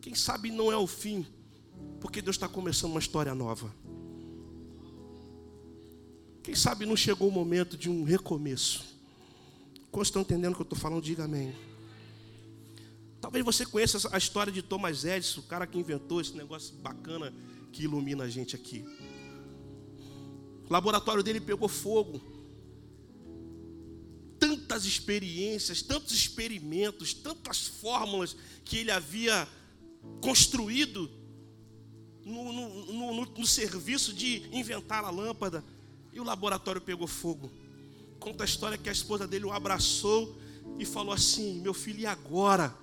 quem 0.00 0.16
sabe 0.16 0.50
não 0.50 0.72
é 0.72 0.76
o 0.76 0.88
fim, 0.88 1.24
porque 2.00 2.22
Deus 2.22 2.36
está 2.36 2.48
começando 2.48 2.90
uma 2.92 3.00
história 3.00 3.34
nova. 3.34 3.74
Quem 6.42 6.54
sabe 6.54 6.86
não 6.86 6.96
chegou 6.96 7.28
o 7.28 7.32
momento 7.32 7.76
de 7.76 7.90
um 7.90 8.04
recomeço. 8.04 8.84
Quantos 9.90 10.08
estão 10.08 10.22
entendendo 10.22 10.52
o 10.52 10.54
que 10.56 10.62
eu 10.62 10.64
estou 10.64 10.78
falando? 10.78 11.02
Diga 11.02 11.24
amém. 11.24 11.54
Talvez 13.20 13.44
você 13.44 13.66
conheça 13.66 14.08
a 14.12 14.18
história 14.18 14.52
de 14.52 14.62
Thomas 14.62 15.04
Edison, 15.04 15.40
o 15.40 15.44
cara 15.44 15.66
que 15.66 15.78
inventou 15.78 16.20
esse 16.20 16.34
negócio 16.34 16.74
bacana 16.76 17.34
que 17.72 17.84
ilumina 17.84 18.24
a 18.24 18.28
gente 18.28 18.54
aqui. 18.54 18.84
O 20.68 20.72
laboratório 20.72 21.22
dele 21.22 21.40
pegou 21.40 21.68
fogo. 21.68 22.20
Tantas 24.38 24.84
experiências, 24.84 25.82
tantos 25.82 26.14
experimentos, 26.14 27.12
tantas 27.12 27.66
fórmulas 27.66 28.36
que 28.64 28.78
ele 28.78 28.90
havia 28.90 29.48
construído 30.20 31.10
no, 32.28 32.52
no, 32.52 33.12
no, 33.14 33.26
no, 33.26 33.46
serviço 33.46 34.12
de 34.12 34.48
inventar 34.52 35.04
a 35.04 35.10
lâmpada. 35.10 35.64
E 36.12 36.20
o 36.20 36.24
laboratório 36.24 36.80
pegou 36.80 37.06
fogo. 37.06 37.50
Conta 38.20 38.44
a 38.44 38.46
história 38.46 38.76
que 38.76 38.88
a 38.88 38.92
esposa 38.92 39.26
dele 39.26 39.46
o 39.46 39.52
abraçou 39.52 40.36
e 40.78 40.84
falou 40.84 41.12
assim: 41.12 41.60
Meu 41.60 41.74
filho, 41.74 42.00
e 42.00 42.06
agora? 42.06 42.74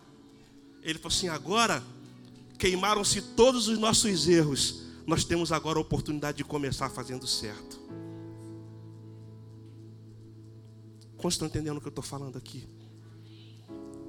Ele 0.81 0.99
falou 0.99 1.15
assim: 1.15 1.27
agora 1.27 1.83
queimaram-se 2.57 3.21
todos 3.21 3.67
os 3.67 3.77
nossos 3.77 4.27
erros, 4.27 4.83
nós 5.05 5.23
temos 5.23 5.51
agora 5.51 5.77
a 5.77 5.81
oportunidade 5.81 6.37
de 6.37 6.43
começar 6.43 6.89
fazendo 6.89 7.27
certo. 7.27 7.79
Quantos 11.17 11.35
estão 11.35 11.47
entendendo 11.47 11.77
o 11.77 11.81
que 11.81 11.87
eu 11.87 11.89
estou 11.89 12.03
falando 12.03 12.37
aqui? 12.37 12.67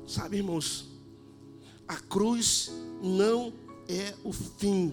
Sabe, 0.06 0.36
irmãos, 0.36 0.86
a 1.88 1.96
cruz 1.96 2.70
não 3.02 3.52
é 3.88 4.14
o 4.22 4.32
fim. 4.32 4.92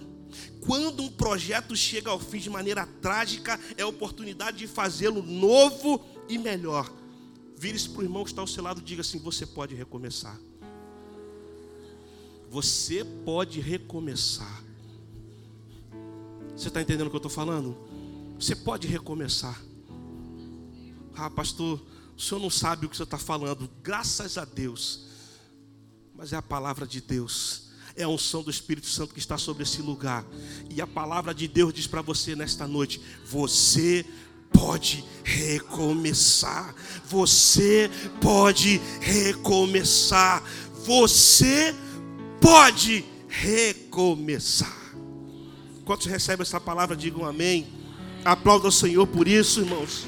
Quando 0.60 1.02
um 1.02 1.10
projeto 1.10 1.76
chega 1.76 2.10
ao 2.10 2.18
fim 2.18 2.38
de 2.38 2.50
maneira 2.50 2.86
trágica, 3.00 3.58
é 3.76 3.82
a 3.82 3.86
oportunidade 3.86 4.58
de 4.58 4.66
fazê-lo 4.66 5.22
novo 5.22 6.04
e 6.28 6.38
melhor. 6.38 6.90
Vire-se 7.56 7.88
para 7.88 8.00
o 8.00 8.02
irmão 8.02 8.24
que 8.24 8.30
está 8.30 8.40
ao 8.40 8.46
seu 8.46 8.62
lado 8.62 8.80
e 8.80 8.84
diga 8.84 9.00
assim: 9.00 9.18
você 9.18 9.46
pode 9.46 9.74
recomeçar. 9.74 10.38
Você 12.50 13.04
pode 13.24 13.60
recomeçar. 13.60 14.62
Você 16.56 16.68
está 16.68 16.80
entendendo 16.80 17.08
o 17.08 17.10
que 17.10 17.16
eu 17.16 17.18
estou 17.18 17.30
falando? 17.30 17.76
Você 18.38 18.54
pode 18.54 18.86
recomeçar. 18.86 19.60
Ah, 21.16 21.30
pastor, 21.30 21.80
o 22.16 22.20
senhor 22.20 22.40
não 22.40 22.50
sabe 22.50 22.86
o 22.86 22.88
que 22.88 22.96
senhor 22.96 23.06
está 23.06 23.18
falando. 23.18 23.68
Graças 23.82 24.38
a 24.38 24.44
Deus. 24.44 25.06
Mas 26.14 26.32
é 26.32 26.36
a 26.36 26.42
palavra 26.42 26.86
de 26.86 27.00
Deus. 27.00 27.63
É 27.96 28.02
a 28.02 28.08
unção 28.08 28.42
do 28.42 28.50
Espírito 28.50 28.88
Santo 28.88 29.14
que 29.14 29.20
está 29.20 29.38
sobre 29.38 29.62
esse 29.62 29.80
lugar. 29.80 30.24
E 30.68 30.80
a 30.80 30.86
palavra 30.86 31.32
de 31.32 31.46
Deus 31.46 31.72
diz 31.72 31.86
para 31.86 32.02
você 32.02 32.34
nesta 32.34 32.66
noite: 32.66 33.00
você 33.24 34.04
pode 34.52 35.04
recomeçar. 35.22 36.74
Você 37.06 37.90
pode 38.20 38.80
recomeçar. 39.00 40.42
Você 40.84 41.74
pode 42.40 43.04
recomeçar. 43.28 44.76
Quantos 45.84 46.06
recebem 46.06 46.42
essa 46.42 46.60
palavra, 46.60 46.96
digam 46.96 47.24
amém. 47.24 47.66
Aplauda 48.24 48.68
o 48.68 48.72
Senhor 48.72 49.06
por 49.06 49.28
isso, 49.28 49.60
irmãos. 49.60 50.06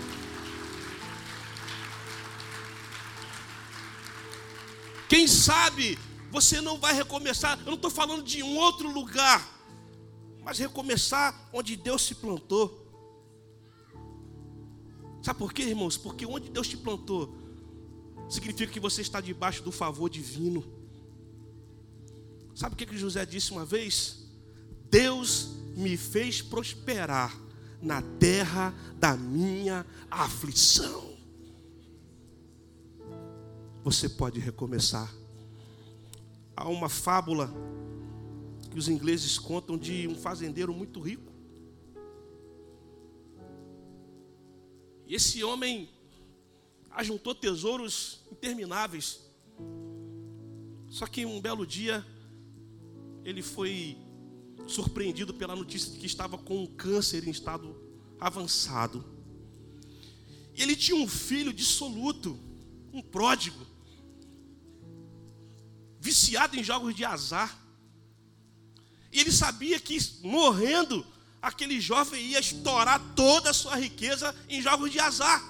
Quem 5.08 5.28
sabe 5.28 5.98
você 6.36 6.60
não 6.60 6.78
vai 6.78 6.92
recomeçar. 6.92 7.58
Eu 7.60 7.64
não 7.64 7.74
estou 7.74 7.90
falando 7.90 8.22
de 8.22 8.42
um 8.42 8.58
outro 8.58 8.92
lugar, 8.92 9.40
mas 10.44 10.58
recomeçar 10.58 11.48
onde 11.50 11.76
Deus 11.76 12.02
se 12.02 12.14
plantou. 12.14 12.86
Sabe 15.22 15.38
por 15.38 15.54
quê, 15.54 15.62
irmãos? 15.62 15.96
Porque 15.96 16.26
onde 16.26 16.50
Deus 16.50 16.68
te 16.68 16.76
plantou 16.76 17.34
significa 18.28 18.70
que 18.70 18.78
você 18.78 19.00
está 19.00 19.18
debaixo 19.18 19.62
do 19.62 19.72
favor 19.72 20.10
divino. 20.10 20.62
Sabe 22.54 22.74
o 22.74 22.76
que, 22.76 22.84
que 22.84 22.98
José 22.98 23.24
disse 23.24 23.52
uma 23.52 23.64
vez? 23.64 24.26
Deus 24.90 25.48
me 25.74 25.96
fez 25.96 26.42
prosperar 26.42 27.34
na 27.80 28.02
terra 28.02 28.74
da 28.98 29.16
minha 29.16 29.86
aflição. 30.10 31.16
Você 33.82 34.06
pode 34.06 34.38
recomeçar. 34.38 35.25
Há 36.56 36.68
uma 36.68 36.88
fábula 36.88 37.52
que 38.70 38.78
os 38.78 38.88
ingleses 38.88 39.38
contam 39.38 39.76
de 39.76 40.08
um 40.08 40.14
fazendeiro 40.14 40.72
muito 40.72 41.00
rico. 41.00 41.30
E 45.06 45.14
esse 45.14 45.44
homem 45.44 45.88
ajuntou 46.90 47.34
tesouros 47.34 48.20
intermináveis. 48.32 49.20
Só 50.88 51.06
que 51.06 51.26
um 51.26 51.40
belo 51.40 51.66
dia 51.66 52.04
ele 53.22 53.42
foi 53.42 53.98
surpreendido 54.66 55.34
pela 55.34 55.54
notícia 55.54 55.92
de 55.92 55.98
que 55.98 56.06
estava 56.06 56.38
com 56.38 56.62
um 56.62 56.66
câncer 56.66 57.26
em 57.26 57.30
estado 57.30 57.76
avançado. 58.18 59.04
Ele 60.56 60.74
tinha 60.74 60.96
um 60.96 61.06
filho 61.06 61.52
dissoluto, 61.52 62.38
um 62.92 63.02
pródigo, 63.02 63.64
viciado 66.06 66.56
em 66.56 66.62
jogos 66.62 66.94
de 66.94 67.04
azar. 67.04 67.50
E 69.12 69.20
ele 69.20 69.32
sabia 69.32 69.78
que 69.80 69.98
morrendo, 70.22 71.04
aquele 71.42 71.80
jovem 71.80 72.20
ia 72.32 72.38
estourar 72.38 73.00
toda 73.14 73.50
a 73.50 73.54
sua 73.54 73.76
riqueza 73.76 74.34
em 74.48 74.62
jogos 74.62 74.90
de 74.92 75.00
azar. 75.00 75.40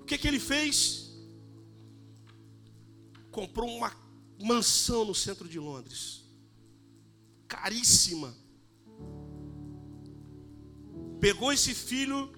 O 0.00 0.04
que, 0.04 0.18
que 0.18 0.26
ele 0.26 0.40
fez? 0.40 1.08
Comprou 3.30 3.68
uma 3.76 3.92
mansão 4.42 5.04
no 5.04 5.14
centro 5.14 5.48
de 5.48 5.60
Londres. 5.60 6.24
Caríssima. 7.46 8.34
Pegou 11.20 11.52
esse 11.52 11.74
filho, 11.74 12.32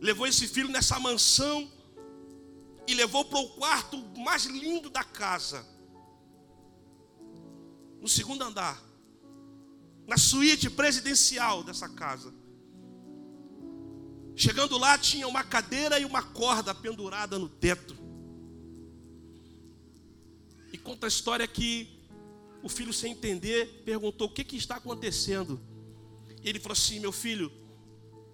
levou 0.00 0.26
esse 0.26 0.46
filho 0.48 0.70
nessa 0.70 0.98
mansão 0.98 1.70
e 2.88 2.94
levou 2.94 3.24
para 3.24 3.38
o 3.38 3.50
quarto 3.50 3.96
mais 4.18 4.46
lindo 4.46 4.90
da 4.90 5.04
casa. 5.04 5.64
No 8.00 8.08
segundo 8.08 8.42
andar. 8.42 8.82
Na 10.08 10.16
suíte 10.16 10.68
presidencial 10.68 11.62
dessa 11.62 11.88
casa. 11.88 12.34
Chegando 14.34 14.76
lá, 14.76 14.98
tinha 14.98 15.28
uma 15.28 15.44
cadeira 15.44 16.00
e 16.00 16.04
uma 16.04 16.22
corda 16.22 16.74
pendurada 16.74 17.38
no 17.38 17.48
teto 17.48 17.98
conta 20.88 21.06
a 21.06 21.08
história 21.08 21.46
que 21.46 21.86
o 22.62 22.68
filho, 22.68 22.94
sem 22.94 23.12
entender, 23.12 23.82
perguntou: 23.84 24.26
O 24.26 24.30
que, 24.30 24.42
que 24.42 24.56
está 24.56 24.76
acontecendo? 24.76 25.60
E 26.42 26.48
ele 26.48 26.58
falou 26.58 26.72
assim: 26.72 26.98
Meu 26.98 27.12
filho, 27.12 27.52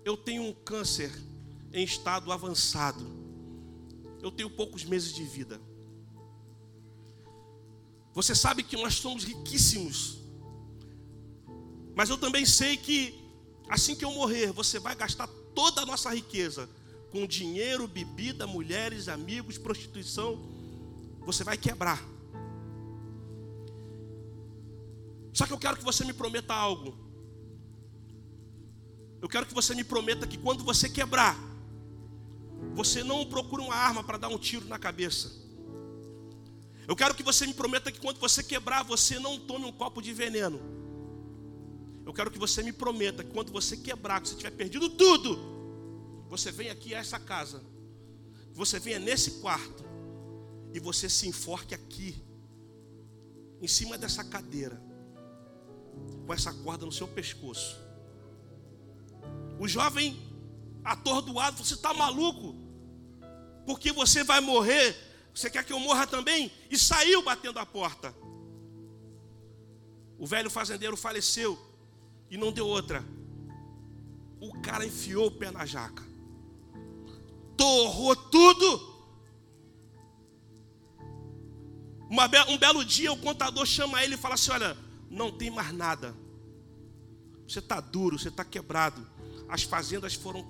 eu 0.04 0.16
tenho 0.16 0.44
um 0.44 0.52
câncer 0.52 1.12
em 1.72 1.82
estado 1.82 2.30
avançado. 2.30 3.23
Eu 4.24 4.32
tenho 4.32 4.48
poucos 4.48 4.84
meses 4.84 5.12
de 5.12 5.22
vida. 5.22 5.60
Você 8.14 8.34
sabe 8.34 8.62
que 8.62 8.74
nós 8.74 8.94
somos 8.94 9.22
riquíssimos. 9.22 10.18
Mas 11.94 12.08
eu 12.08 12.16
também 12.16 12.46
sei 12.46 12.78
que 12.78 13.22
assim 13.68 13.94
que 13.94 14.04
eu 14.04 14.12
morrer, 14.12 14.50
você 14.50 14.78
vai 14.78 14.94
gastar 14.96 15.26
toda 15.54 15.82
a 15.82 15.86
nossa 15.86 16.12
riqueza 16.12 16.68
com 17.10 17.26
dinheiro, 17.26 17.86
bebida, 17.86 18.46
mulheres, 18.46 19.08
amigos, 19.08 19.58
prostituição. 19.58 20.42
Você 21.26 21.44
vai 21.44 21.58
quebrar. 21.58 22.02
Só 25.34 25.46
que 25.46 25.52
eu 25.52 25.58
quero 25.58 25.76
que 25.76 25.84
você 25.84 26.02
me 26.02 26.14
prometa 26.14 26.54
algo. 26.54 26.96
Eu 29.20 29.28
quero 29.28 29.44
que 29.44 29.54
você 29.54 29.74
me 29.74 29.84
prometa 29.84 30.26
que 30.26 30.38
quando 30.38 30.64
você 30.64 30.88
quebrar, 30.88 31.36
você 32.72 33.04
não 33.04 33.26
procura 33.26 33.62
uma 33.62 33.74
arma 33.74 34.02
para 34.02 34.18
dar 34.18 34.28
um 34.28 34.38
tiro 34.38 34.66
na 34.66 34.78
cabeça. 34.78 35.32
Eu 36.86 36.94
quero 36.94 37.14
que 37.14 37.22
você 37.22 37.46
me 37.46 37.54
prometa 37.54 37.90
que 37.90 38.00
quando 38.00 38.18
você 38.18 38.42
quebrar, 38.42 38.82
você 38.82 39.18
não 39.18 39.38
tome 39.38 39.64
um 39.64 39.72
copo 39.72 40.02
de 40.02 40.12
veneno. 40.12 40.60
Eu 42.04 42.12
quero 42.12 42.30
que 42.30 42.38
você 42.38 42.62
me 42.62 42.72
prometa 42.72 43.24
que 43.24 43.30
quando 43.30 43.50
você 43.50 43.76
quebrar, 43.76 44.20
que 44.20 44.28
você 44.28 44.36
tiver 44.36 44.50
perdido 44.50 44.90
tudo, 44.90 45.38
você 46.28 46.52
vem 46.52 46.68
aqui 46.68 46.94
a 46.94 46.98
essa 46.98 47.18
casa, 47.18 47.62
você 48.52 48.78
venha 48.78 48.98
nesse 48.98 49.40
quarto 49.40 49.84
e 50.74 50.80
você 50.80 51.08
se 51.08 51.26
enforque 51.26 51.74
aqui, 51.74 52.22
em 53.62 53.68
cima 53.68 53.96
dessa 53.96 54.22
cadeira, 54.22 54.82
com 56.26 56.34
essa 56.34 56.52
corda 56.52 56.84
no 56.84 56.92
seu 56.92 57.08
pescoço. 57.08 57.78
O 59.58 59.66
jovem 59.66 60.20
atordoado, 60.84 61.64
você 61.64 61.74
está 61.74 61.94
maluco? 61.94 62.54
Porque 63.66 63.90
você 63.90 64.22
vai 64.22 64.40
morrer, 64.40 64.94
você 65.34 65.48
quer 65.48 65.64
que 65.64 65.72
eu 65.72 65.80
morra 65.80 66.06
também? 66.06 66.52
E 66.70 66.78
saiu 66.78 67.22
batendo 67.22 67.58
a 67.58 67.64
porta. 67.64 68.14
O 70.18 70.26
velho 70.26 70.50
fazendeiro 70.50 70.96
faleceu 70.96 71.58
e 72.30 72.36
não 72.36 72.52
deu 72.52 72.66
outra. 72.66 73.04
O 74.38 74.60
cara 74.60 74.84
enfiou 74.84 75.26
o 75.28 75.30
pé 75.30 75.50
na 75.50 75.64
jaca, 75.64 76.02
torrou 77.56 78.14
tudo. 78.14 78.94
um 82.48 82.58
belo 82.58 82.84
dia 82.84 83.12
o 83.12 83.16
contador 83.16 83.64
chama 83.64 84.04
ele 84.04 84.14
e 84.14 84.18
fala 84.18 84.34
assim: 84.34 84.50
Olha, 84.52 84.76
não 85.10 85.32
tem 85.32 85.50
mais 85.50 85.72
nada. 85.72 86.14
Você 87.48 87.58
está 87.58 87.80
duro, 87.80 88.18
você 88.18 88.28
está 88.28 88.44
quebrado 88.44 89.14
as 89.48 89.62
fazendas 89.62 90.14
foram 90.14 90.42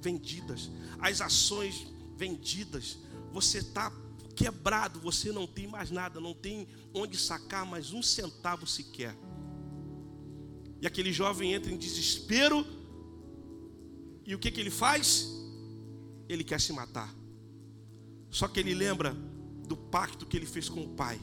vendidas, 0.00 0.70
as 0.98 1.20
ações 1.20 1.86
vendidas, 2.16 2.98
você 3.32 3.58
está 3.58 3.92
quebrado, 4.34 4.98
você 5.00 5.30
não 5.32 5.46
tem 5.46 5.66
mais 5.66 5.90
nada, 5.90 6.20
não 6.20 6.34
tem 6.34 6.66
onde 6.94 7.16
sacar 7.18 7.66
mais 7.66 7.92
um 7.92 8.02
centavo 8.02 8.66
sequer. 8.66 9.16
E 10.80 10.86
aquele 10.86 11.12
jovem 11.12 11.52
entra 11.52 11.70
em 11.70 11.76
desespero, 11.76 12.66
e 14.24 14.34
o 14.34 14.38
que, 14.38 14.50
que 14.50 14.60
ele 14.60 14.70
faz? 14.70 15.28
Ele 16.28 16.44
quer 16.44 16.60
se 16.60 16.72
matar. 16.72 17.14
Só 18.30 18.46
que 18.48 18.60
ele 18.60 18.74
lembra 18.74 19.14
do 19.66 19.76
pacto 19.76 20.24
que 20.24 20.36
ele 20.36 20.46
fez 20.46 20.68
com 20.68 20.84
o 20.84 20.88
pai. 20.88 21.20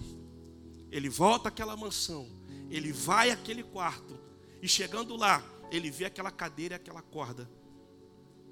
Ele 0.91 1.09
volta 1.09 1.49
àquela 1.49 1.75
mansão, 1.75 2.27
ele 2.69 2.91
vai 2.91 3.31
àquele 3.31 3.63
quarto, 3.63 4.19
e 4.61 4.67
chegando 4.67 5.15
lá, 5.15 5.43
ele 5.71 5.89
vê 5.89 6.05
aquela 6.05 6.31
cadeira 6.31 6.75
e 6.75 6.77
aquela 6.77 7.01
corda. 7.01 7.49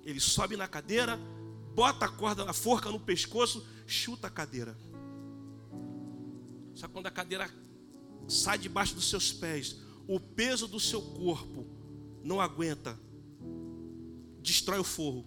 Ele 0.06 0.20
sobe 0.20 0.56
na 0.56 0.68
cadeira, 0.68 1.20
bota 1.74 2.06
a 2.06 2.10
corda, 2.10 2.50
a 2.50 2.54
forca 2.54 2.92
no 2.92 3.00
pescoço, 3.00 3.66
chuta 3.88 4.28
a 4.28 4.30
cadeira. 4.30 4.78
Só 6.74 6.88
quando 6.88 7.08
a 7.08 7.12
cadeira 7.12 7.50
sai 8.28 8.58
debaixo 8.58 8.96
dos 8.96 9.10
seus 9.10 9.34
pés, 9.34 9.78
o 10.08 10.20
peso 10.20 10.68
do 10.68 10.80
seu 10.80 11.02
corpo 11.02 11.66
não 12.24 12.40
aguenta, 12.40 13.00
destrói 14.42 14.80
o 14.80 14.84
forro. 14.84 15.26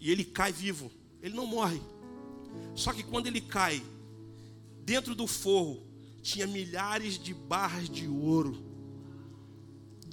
E 0.00 0.10
ele 0.10 0.24
cai 0.24 0.52
vivo, 0.52 0.90
ele 1.22 1.34
não 1.34 1.46
morre. 1.46 1.80
Só 2.74 2.92
que 2.92 3.02
quando 3.02 3.26
ele 3.26 3.40
cai, 3.40 3.82
dentro 4.82 5.14
do 5.14 5.26
forro 5.26 5.86
tinha 6.20 6.46
milhares 6.46 7.18
de 7.18 7.32
barras 7.32 7.88
de 7.88 8.08
ouro 8.08 8.74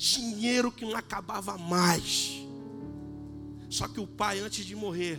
dinheiro 0.01 0.71
que 0.71 0.83
não 0.83 0.95
acabava 0.95 1.57
mais. 1.57 2.40
Só 3.71 3.88
que 3.88 4.01
o 4.01 4.05
pai, 4.05 4.39
antes 4.39 4.65
de 4.65 4.75
morrer, 4.75 5.17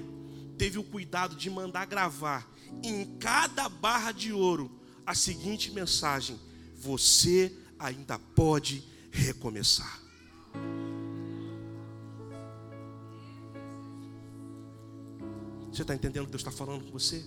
teve 0.59 0.79
o 0.79 0.85
cuidado 0.85 1.35
de 1.35 1.49
mandar 1.49 1.87
gravar 1.87 2.47
em 2.83 3.17
cada 3.19 3.67
barra 3.67 4.13
de 4.13 4.31
ouro 4.31 4.71
a 5.07 5.15
seguinte 5.15 5.73
mensagem: 5.73 6.39
Você 6.77 7.51
ainda 7.79 8.19
pode 8.19 8.85
recomeçar. 9.11 10.01
Você 15.73 15.81
está 15.81 15.95
entendendo 15.95 16.25
o 16.25 16.27
que 16.27 16.33
Deus 16.33 16.43
está 16.43 16.53
falando 16.53 16.85
com 16.85 16.93
você? 16.93 17.25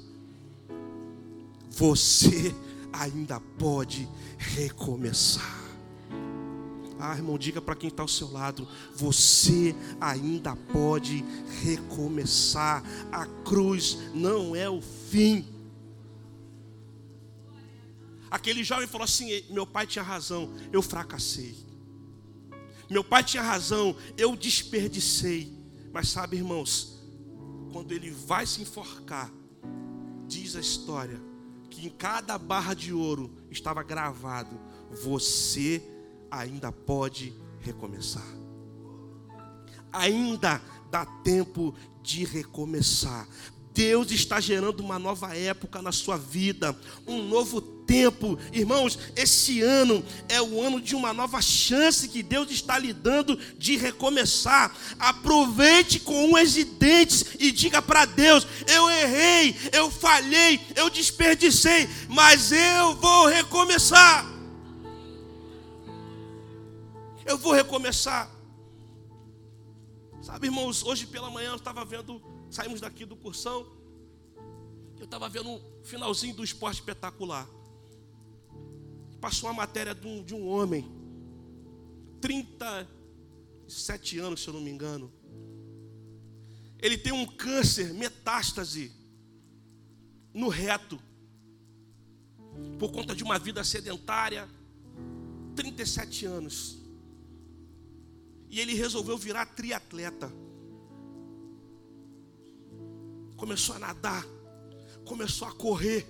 Você 1.72 2.54
ainda 2.94 3.40
pode 3.40 4.08
recomeçar. 4.38 5.65
Ah, 7.00 7.16
irmão, 7.16 7.38
diga 7.38 7.62
para 7.62 7.76
quem 7.76 7.90
está 7.90 8.04
ao 8.04 8.08
seu 8.08 8.32
lado: 8.32 8.68
você 8.94 9.76
ainda 10.00 10.56
pode 10.56 11.24
recomeçar. 11.64 12.84
A 13.12 13.26
cruz 13.44 13.98
não 14.14 14.56
é 14.56 14.70
o 14.70 14.82
fim. 14.82 15.46
Aquele 18.32 18.64
jovem 18.64 18.88
falou 18.88 19.06
assim: 19.06 19.44
meu 19.50 19.68
pai 19.68 19.86
tinha 19.86 20.04
razão, 20.04 20.54
eu 20.72 20.82
fracassei. 20.82 21.56
Meu 22.90 23.04
pai 23.04 23.24
tinha 23.24 23.44
razão, 23.44 23.96
eu 24.18 24.36
desperdicei. 24.36 25.52
Mas 25.92 26.10
sabe, 26.10 26.38
irmãos, 26.38 27.02
quando 27.72 27.92
ele 27.92 28.12
vai 28.12 28.46
se 28.46 28.62
enforcar, 28.62 29.32
diz 30.28 30.56
a 30.56 30.60
história 30.60 31.22
que 31.70 31.86
em 31.86 31.90
cada 31.90 32.38
barra 32.38 32.74
de 32.74 32.94
ouro 32.94 33.32
estava 33.50 33.84
gravado: 33.84 34.60
você 35.04 35.84
ainda 36.40 36.72
pode 36.72 37.34
recomeçar. 37.62 38.26
Ainda 39.92 40.62
dá 40.92 41.06
tempo 41.06 41.74
de 42.04 42.26
recomeçar. 42.26 43.28
Deus 43.74 44.10
está 44.12 44.40
gerando 44.40 44.80
uma 44.80 44.98
nova 44.98 45.36
época 45.36 45.82
na 45.82 45.92
sua 45.92 46.18
vida, 46.18 46.78
um 47.06 47.22
novo 47.24 47.60
tempo. 47.60 48.40
Irmãos, 48.54 48.98
esse 49.18 49.62
ano 49.62 50.04
é 50.30 50.42
o 50.42 50.62
ano 50.62 50.80
de 50.80 50.96
uma 50.96 51.14
nova 51.14 51.42
chance 51.42 52.08
que 52.08 52.24
Deus 52.24 52.50
está 52.52 52.80
lhe 52.80 52.94
dando 52.94 53.38
de 53.58 53.76
recomeçar. 53.76 54.74
Aproveite 54.98 56.00
com 56.00 56.34
unhas 56.34 56.56
e 56.56 56.64
dentes 56.64 57.26
e 57.38 57.52
diga 57.52 57.82
para 57.82 58.06
Deus: 58.06 58.48
Eu 58.68 58.90
errei, 58.90 59.56
eu 59.74 59.92
falhei, 59.92 60.60
eu 60.76 60.90
desperdicei, 60.90 61.90
mas 62.08 62.54
eu 62.54 62.96
vou 62.96 63.28
recomeçar. 63.28 64.35
Eu 67.26 67.38
vou 67.40 67.54
recomeçar. 67.54 68.30
Sabe, 70.22 70.46
irmãos, 70.48 70.84
hoje 70.84 71.08
pela 71.08 71.32
manhã 71.32 71.50
eu 71.50 71.56
estava 71.56 71.84
vendo, 71.84 72.22
saímos 72.52 72.80
daqui 72.80 73.04
do 73.04 73.16
cursão, 73.16 73.66
eu 74.98 75.06
estava 75.06 75.28
vendo 75.28 75.50
um 75.50 75.62
finalzinho 75.84 76.36
do 76.36 76.44
esporte 76.44 76.76
espetacular. 76.76 77.48
Passou 79.20 79.50
uma 79.50 79.56
matéria 79.56 79.96
de 79.96 80.06
um, 80.08 80.24
de 80.24 80.36
um 80.36 80.48
homem, 80.48 80.88
37 82.22 84.20
anos, 84.20 84.42
se 84.42 84.48
eu 84.48 84.54
não 84.54 84.62
me 84.62 84.70
engano. 84.70 85.12
Ele 86.80 86.98
tem 86.98 87.12
um 87.12 87.26
câncer, 87.26 87.92
metástase, 87.94 88.92
no 90.32 90.48
reto, 90.48 91.00
por 92.78 92.92
conta 92.92 93.16
de 93.16 93.24
uma 93.24 93.40
vida 93.40 93.64
sedentária, 93.64 94.48
37 95.56 96.26
anos. 96.28 96.85
E 98.56 98.60
ele 98.62 98.74
resolveu 98.74 99.18
virar 99.18 99.46
triatleta. 99.48 100.32
Começou 103.36 103.76
a 103.76 103.80
nadar, 103.80 104.26
começou 105.04 105.46
a 105.46 105.52
correr. 105.52 106.08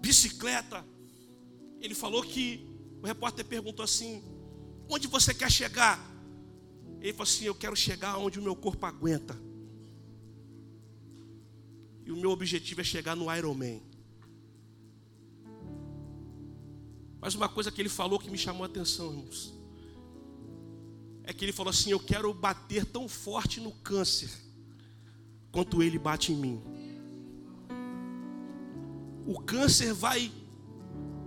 Bicicleta. 0.00 0.86
Ele 1.80 1.92
falou 1.92 2.22
que 2.22 2.64
o 3.02 3.06
repórter 3.06 3.44
perguntou 3.44 3.84
assim: 3.84 4.22
Onde 4.88 5.08
você 5.08 5.34
quer 5.34 5.50
chegar? 5.50 5.98
Ele 7.00 7.12
falou 7.12 7.24
assim: 7.24 7.46
Eu 7.46 7.54
quero 7.56 7.74
chegar 7.74 8.16
onde 8.16 8.38
o 8.38 8.42
meu 8.42 8.54
corpo 8.54 8.86
aguenta. 8.86 9.36
E 12.06 12.12
o 12.12 12.16
meu 12.16 12.30
objetivo 12.30 12.80
é 12.80 12.84
chegar 12.84 13.16
no 13.16 13.34
Ironman. 13.34 13.82
Mas 17.20 17.34
uma 17.34 17.48
coisa 17.48 17.70
que 17.70 17.80
ele 17.80 17.88
falou 17.88 18.18
que 18.18 18.30
me 18.30 18.38
chamou 18.38 18.62
a 18.62 18.66
atenção, 18.66 19.10
irmãos, 19.10 19.54
é 21.24 21.32
que 21.32 21.44
ele 21.44 21.52
falou 21.52 21.70
assim: 21.70 21.90
Eu 21.90 22.00
quero 22.00 22.32
bater 22.32 22.84
tão 22.84 23.08
forte 23.08 23.60
no 23.60 23.72
câncer, 23.72 24.30
quanto 25.50 25.82
ele 25.82 25.98
bate 25.98 26.32
em 26.32 26.36
mim. 26.36 26.62
O 29.26 29.40
câncer 29.40 29.92
vai 29.92 30.32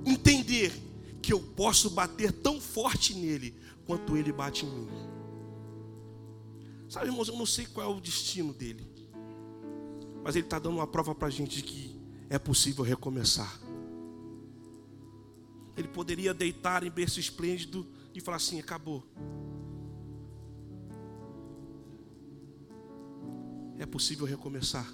entender 0.05 0.73
que 1.21 1.31
eu 1.31 1.39
posso 1.39 1.89
bater 1.91 2.31
tão 2.31 2.59
forte 2.59 3.13
nele 3.13 3.55
quanto 3.85 4.17
ele 4.17 4.31
bate 4.31 4.65
em 4.65 4.69
mim. 4.69 4.87
Sabe, 6.89 7.07
irmãos, 7.07 7.27
eu 7.27 7.37
não 7.37 7.45
sei 7.45 7.65
qual 7.65 7.91
é 7.91 7.95
o 7.95 8.01
destino 8.01 8.53
dele, 8.53 8.85
mas 10.23 10.35
ele 10.35 10.45
está 10.45 10.57
dando 10.57 10.75
uma 10.75 10.87
prova 10.87 11.13
para 11.13 11.27
a 11.27 11.31
gente 11.31 11.57
de 11.57 11.63
que 11.63 12.01
é 12.29 12.39
possível 12.39 12.83
recomeçar. 12.83 13.61
Ele 15.75 15.87
poderia 15.87 16.33
deitar 16.33 16.83
em 16.83 16.91
berço 16.91 17.19
esplêndido 17.19 17.87
e 18.13 18.19
falar 18.19 18.37
assim: 18.37 18.59
acabou. 18.59 19.03
É 23.77 23.85
possível 23.85 24.25
recomeçar. 24.25 24.87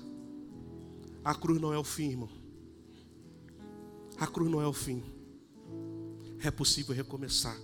A 1.24 1.36
cruz 1.36 1.60
não 1.60 1.74
é 1.74 1.78
o 1.78 1.84
fim, 1.84 2.12
irmão. 2.12 2.30
A 4.18 4.26
cruz 4.26 4.50
não 4.50 4.62
é 4.62 4.68
o 4.68 4.74
fim. 4.74 5.04
É 6.42 6.50
possível 6.50 6.96
recomeçar. 6.96 7.58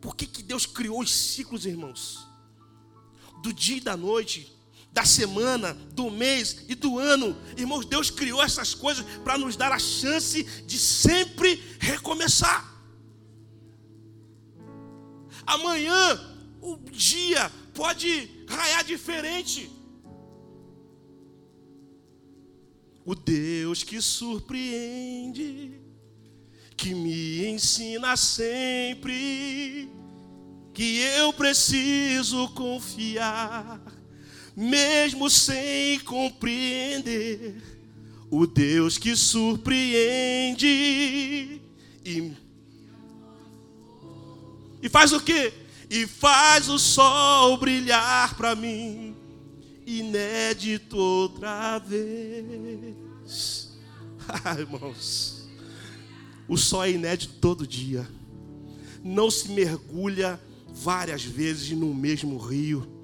Por 0.00 0.16
que, 0.16 0.26
que 0.26 0.42
Deus 0.42 0.66
criou 0.66 1.00
os 1.00 1.14
ciclos, 1.14 1.66
irmãos? 1.66 2.26
Do 3.42 3.52
dia 3.52 3.76
e 3.76 3.80
da 3.80 3.96
noite, 3.96 4.55
da 4.96 5.04
semana, 5.04 5.74
do 5.92 6.10
mês 6.10 6.64
e 6.70 6.74
do 6.74 6.98
ano. 6.98 7.36
Irmãos, 7.54 7.84
Deus 7.84 8.08
criou 8.08 8.42
essas 8.42 8.72
coisas 8.72 9.04
para 9.22 9.36
nos 9.36 9.54
dar 9.54 9.70
a 9.70 9.78
chance 9.78 10.42
de 10.42 10.78
sempre 10.78 11.62
recomeçar. 11.78 12.64
Amanhã 15.46 16.18
o 16.62 16.78
dia 16.90 17.52
pode 17.74 18.30
raiar 18.48 18.82
diferente. 18.84 19.70
O 23.04 23.14
Deus 23.14 23.82
que 23.82 24.00
surpreende, 24.00 25.78
que 26.74 26.94
me 26.94 27.46
ensina 27.46 28.16
sempre 28.16 29.90
que 30.72 31.00
eu 31.00 31.34
preciso 31.34 32.48
confiar, 32.48 33.78
mesmo 34.56 35.28
sem 35.28 36.00
compreender. 36.00 37.62
O 38.30 38.46
Deus 38.46 38.98
que 38.98 39.14
surpreende 39.14 40.66
e, 42.04 42.32
e 44.82 44.88
faz 44.88 45.12
o 45.12 45.20
que? 45.20 45.52
E 45.88 46.06
faz 46.06 46.68
o 46.68 46.78
sol 46.78 47.56
brilhar 47.58 48.34
para 48.34 48.56
mim 48.56 49.14
inédito 49.86 50.96
outra 50.96 51.78
vez. 51.78 52.96
Ah, 54.44 54.58
irmãos, 54.58 55.48
o 56.48 56.56
sol 56.56 56.82
é 56.82 56.90
inédito 56.90 57.34
todo 57.34 57.64
dia. 57.64 58.04
Não 59.04 59.30
se 59.30 59.52
mergulha 59.52 60.40
várias 60.66 61.22
vezes 61.22 61.70
no 61.70 61.94
mesmo 61.94 62.36
rio. 62.36 62.95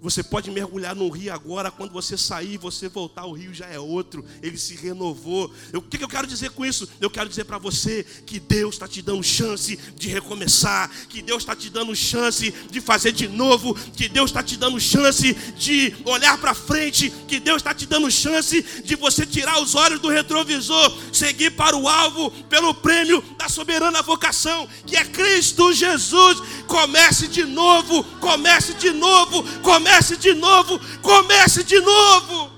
Você 0.00 0.22
pode 0.22 0.48
mergulhar 0.50 0.94
no 0.94 1.08
rio 1.08 1.32
agora, 1.32 1.72
quando 1.72 1.92
você 1.92 2.16
sair, 2.16 2.56
você 2.56 2.88
voltar, 2.88 3.24
o 3.24 3.32
rio 3.32 3.52
já 3.52 3.66
é 3.66 3.80
outro, 3.80 4.24
ele 4.40 4.56
se 4.56 4.76
renovou. 4.76 5.52
O 5.74 5.82
que, 5.82 5.98
que 5.98 6.04
eu 6.04 6.08
quero 6.08 6.26
dizer 6.26 6.50
com 6.50 6.64
isso? 6.64 6.88
Eu 7.00 7.10
quero 7.10 7.28
dizer 7.28 7.44
para 7.44 7.58
você 7.58 8.04
que 8.24 8.38
Deus 8.38 8.76
está 8.76 8.86
te 8.86 9.02
dando 9.02 9.24
chance 9.24 9.76
de 9.96 10.08
recomeçar, 10.08 10.88
que 11.08 11.20
Deus 11.20 11.42
está 11.42 11.56
te 11.56 11.68
dando 11.68 11.96
chance 11.96 12.54
de 12.70 12.80
fazer 12.80 13.10
de 13.10 13.26
novo, 13.26 13.74
que 13.74 14.08
Deus 14.08 14.30
está 14.30 14.40
te 14.40 14.56
dando 14.56 14.78
chance 14.78 15.34
de 15.56 15.96
olhar 16.04 16.38
para 16.38 16.54
frente, 16.54 17.10
que 17.26 17.40
Deus 17.40 17.56
está 17.56 17.74
te 17.74 17.84
dando 17.84 18.08
chance 18.08 18.62
de 18.84 18.94
você 18.94 19.26
tirar 19.26 19.60
os 19.60 19.74
olhos 19.74 19.98
do 19.98 20.08
retrovisor, 20.08 20.96
seguir 21.12 21.50
para 21.50 21.76
o 21.76 21.88
alvo, 21.88 22.30
pelo 22.48 22.72
prêmio 22.72 23.20
da 23.36 23.48
soberana 23.48 24.00
vocação, 24.00 24.68
que 24.86 24.96
é 24.96 25.04
Cristo 25.04 25.72
Jesus. 25.72 26.38
Comece 26.68 27.26
de 27.26 27.44
novo, 27.44 28.04
comece 28.20 28.74
de 28.74 28.92
novo, 28.92 29.42
comece 29.60 29.87
comece 29.88 30.16
de 30.18 30.34
novo, 30.34 30.78
comece 31.00 31.64
de 31.64 31.80
novo. 31.80 32.52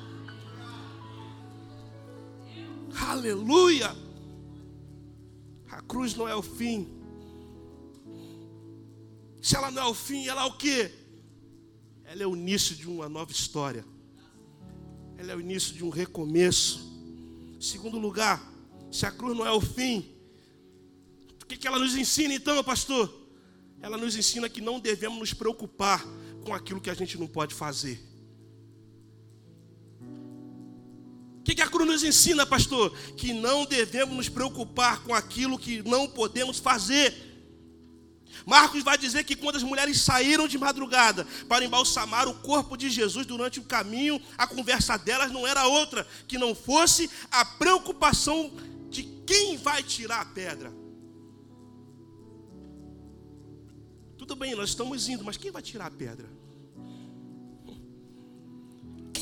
Aleluia. 3.08 3.96
A 5.70 5.80
cruz 5.82 6.16
não 6.16 6.28
é 6.28 6.34
o 6.34 6.42
fim. 6.42 6.88
Se 9.40 9.56
ela 9.56 9.70
não 9.70 9.82
é 9.82 9.86
o 9.86 9.94
fim, 9.94 10.26
ela 10.26 10.42
é 10.42 10.44
o 10.44 10.52
que? 10.52 10.90
Ela 12.04 12.24
é 12.24 12.26
o 12.26 12.36
início 12.36 12.74
de 12.74 12.88
uma 12.88 13.08
nova 13.08 13.30
história. 13.30 13.84
Ela 15.16 15.32
é 15.32 15.36
o 15.36 15.40
início 15.40 15.74
de 15.74 15.84
um 15.84 15.88
recomeço. 15.88 16.90
Segundo 17.60 17.98
lugar, 17.98 18.42
se 18.90 19.06
a 19.06 19.10
cruz 19.10 19.36
não 19.36 19.46
é 19.46 19.52
o 19.52 19.60
fim, 19.60 20.04
o 21.42 21.46
que, 21.46 21.56
que 21.56 21.66
ela 21.66 21.78
nos 21.78 21.94
ensina 21.94 22.34
então, 22.34 22.62
pastor? 22.64 23.12
Ela 23.80 23.96
nos 23.96 24.16
ensina 24.16 24.48
que 24.48 24.60
não 24.60 24.80
devemos 24.80 25.18
nos 25.18 25.32
preocupar 25.32 26.04
com 26.50 26.54
aquilo 26.54 26.80
que 26.80 26.90
a 26.90 26.94
gente 26.94 27.16
não 27.16 27.28
pode 27.28 27.54
fazer. 27.54 28.04
O 31.38 31.42
que, 31.44 31.54
que 31.54 31.62
a 31.62 31.68
cruz 31.68 31.88
nos 31.88 32.02
ensina, 32.02 32.44
pastor? 32.44 32.90
Que 33.16 33.32
não 33.32 33.64
devemos 33.64 34.16
nos 34.16 34.28
preocupar 34.28 35.00
com 35.04 35.14
aquilo 35.14 35.56
que 35.56 35.80
não 35.88 36.08
podemos 36.08 36.58
fazer. 36.58 37.14
Marcos 38.44 38.82
vai 38.82 38.98
dizer 38.98 39.22
que 39.22 39.36
quando 39.36 39.56
as 39.56 39.62
mulheres 39.62 40.00
saíram 40.00 40.48
de 40.48 40.58
madrugada 40.58 41.24
para 41.48 41.64
embalsamar 41.64 42.26
o 42.26 42.34
corpo 42.34 42.76
de 42.76 42.90
Jesus 42.90 43.24
durante 43.24 43.60
o 43.60 43.64
caminho, 43.64 44.20
a 44.36 44.44
conversa 44.44 44.98
delas 44.98 45.30
não 45.30 45.46
era 45.46 45.68
outra 45.68 46.04
que 46.26 46.36
não 46.36 46.52
fosse 46.52 47.08
a 47.30 47.44
preocupação 47.44 48.52
de 48.88 49.04
quem 49.24 49.56
vai 49.56 49.84
tirar 49.84 50.22
a 50.22 50.24
pedra. 50.24 50.72
Tudo 54.18 54.34
bem, 54.34 54.56
nós 54.56 54.70
estamos 54.70 55.08
indo, 55.08 55.22
mas 55.24 55.36
quem 55.36 55.52
vai 55.52 55.62
tirar 55.62 55.86
a 55.86 55.90
pedra? 55.92 56.39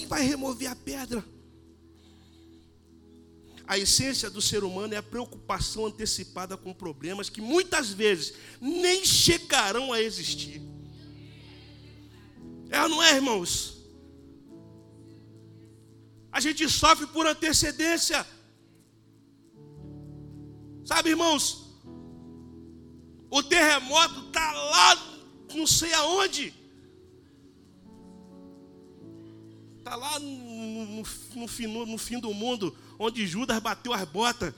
Vai 0.08 0.22
remover 0.22 0.70
a 0.70 0.74
pedra? 0.74 1.24
A 3.66 3.76
essência 3.76 4.30
do 4.30 4.40
ser 4.40 4.64
humano 4.64 4.94
é 4.94 4.96
a 4.96 5.02
preocupação 5.02 5.84
antecipada 5.84 6.56
com 6.56 6.72
problemas 6.72 7.28
que 7.28 7.42
muitas 7.42 7.92
vezes 7.92 8.32
nem 8.58 9.04
chegarão 9.04 9.92
a 9.92 10.00
existir. 10.00 10.62
É 12.70 12.88
não 12.88 13.02
é, 13.02 13.16
irmãos? 13.16 13.76
A 16.32 16.40
gente 16.40 16.66
sofre 16.70 17.06
por 17.08 17.26
antecedência. 17.26 18.26
Sabe, 20.86 21.10
irmãos? 21.10 21.68
O 23.30 23.42
terremoto 23.42 24.28
está 24.28 24.52
lá, 24.52 24.96
não 25.54 25.66
sei 25.66 25.92
aonde. 25.92 26.54
Está 29.88 29.96
lá 29.96 30.18
no, 30.18 30.84
no, 30.84 31.86
no, 31.86 31.98
fim, 31.98 32.20
do 32.20 32.34
mundo, 32.34 32.76
onde 32.98 33.26
Judas 33.26 33.58
bateu 33.58 33.94
as 33.94 34.06
botas. 34.06 34.52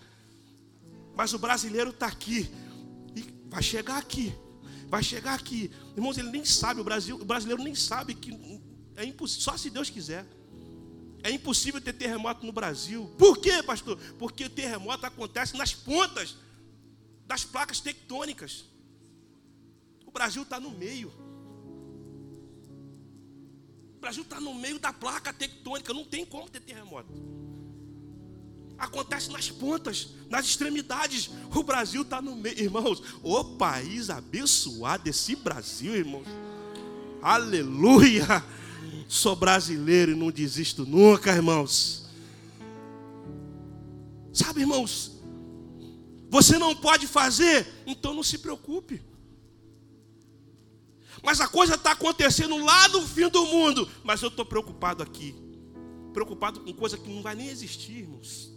Mas 1.15 1.33
o 1.33 1.39
brasileiro 1.39 1.91
está 1.91 2.09
aqui. 2.09 2.51
E 3.15 3.25
vai 3.49 3.63
chegar 3.63 3.97
aqui. 3.97 4.35
Vai 4.89 5.05
chegar 5.05 5.35
aqui. 5.35 5.71
Irmãos, 5.97 6.19
ele 6.19 6.31
nem 6.31 6.45
sabe, 6.45 6.81
o, 6.81 6.85
Brasil, 6.85 7.15
o 7.15 7.25
brasileiro 7.25 7.63
nem 7.63 7.77
sabe 7.77 8.17
que 8.17 8.33
é 8.97 9.05
impossível, 9.05 9.45
só 9.45 9.57
se 9.57 9.71
Deus 9.71 9.89
quiser. 9.89 10.27
É 11.23 11.31
impossível 11.31 11.81
ter 11.81 11.93
terremoto 11.93 12.45
no 12.45 12.51
Brasil. 12.51 13.09
Por 13.17 13.39
quê, 13.39 13.63
pastor? 13.63 13.97
Porque 14.19 14.47
o 14.47 14.51
terremoto 14.51 15.07
acontece 15.07 15.57
nas 15.57 15.73
pontas 15.73 16.39
das 17.25 17.45
placas 17.45 17.79
tectônicas. 17.79 18.65
O 20.05 20.11
Brasil 20.11 20.43
está 20.43 20.59
no 20.59 20.73
meio. 20.73 21.30
Brasil 24.01 24.23
está 24.23 24.41
no 24.41 24.55
meio 24.55 24.79
da 24.79 24.93
placa 24.93 25.33
tectônica, 25.33 25.93
não 25.93 26.05
tem 26.05 26.25
como 26.25 26.49
ter 26.49 26.61
terremoto. 26.61 27.13
Acontece 28.79 29.31
nas 29.31 29.51
pontas, 29.51 30.09
nas 30.31 30.47
extremidades. 30.47 31.31
O 31.55 31.63
Brasil 31.63 32.01
está 32.01 32.23
no 32.23 32.35
meio, 32.35 32.59
irmãos. 32.59 33.03
O 33.23 33.45
país 33.45 34.09
abençoado, 34.09 35.09
esse 35.09 35.37
Brasil, 35.37 35.95
irmãos. 35.95 36.27
Aleluia. 37.21 38.43
Sou 39.07 39.37
brasileiro 39.37 40.13
e 40.13 40.15
não 40.15 40.31
desisto 40.31 40.87
nunca, 40.87 41.31
irmãos. 41.31 42.07
Sabe, 44.33 44.61
irmãos, 44.61 45.21
você 46.31 46.57
não 46.57 46.75
pode 46.75 47.07
fazer, 47.07 47.67
então 47.87 48.15
não 48.15 48.23
se 48.23 48.39
preocupe. 48.39 49.03
Mas 51.23 51.41
a 51.41 51.49
coisa 51.49 51.75
está 51.75 51.93
acontecendo 51.93 52.57
lá 52.65 52.89
no 52.89 53.07
fim 53.07 53.29
do 53.29 53.45
mundo, 53.47 53.89
mas 54.03 54.23
eu 54.23 54.29
estou 54.29 54.45
preocupado 54.45 55.03
aqui. 55.03 55.35
Preocupado 56.13 56.61
com 56.61 56.73
coisa 56.73 56.97
que 56.97 57.09
não 57.09 57.23
vai 57.23 57.35
nem 57.35 57.49
existir, 57.49 57.99
irmãos. 57.99 58.51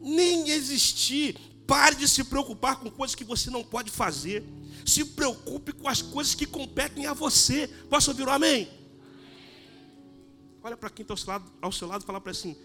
Nem 0.00 0.50
existir. 0.50 1.36
Pare 1.66 1.94
de 1.94 2.08
se 2.08 2.24
preocupar 2.24 2.80
com 2.80 2.90
coisas 2.90 3.14
que 3.14 3.22
você 3.22 3.48
não 3.48 3.62
pode 3.62 3.90
fazer. 3.90 4.44
Se 4.84 5.04
preocupe 5.04 5.72
com 5.72 5.88
as 5.88 6.02
coisas 6.02 6.34
que 6.34 6.46
competem 6.46 7.06
a 7.06 7.14
você. 7.14 7.68
Posso 7.88 8.10
ouvir 8.10 8.26
um 8.26 8.32
amém? 8.32 8.68
Olha 10.62 10.76
para 10.76 10.90
quem 10.90 11.02
está 11.02 11.14
ao 11.14 11.18
seu 11.18 11.28
lado, 11.32 11.52
ao 11.62 11.72
seu 11.72 11.88
lado 11.88 12.02
e 12.02 12.06
fala 12.06 12.20
para 12.20 12.32
assim: 12.32 12.56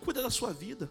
cuida 0.00 0.22
da 0.22 0.30
sua 0.30 0.52
vida. 0.52 0.90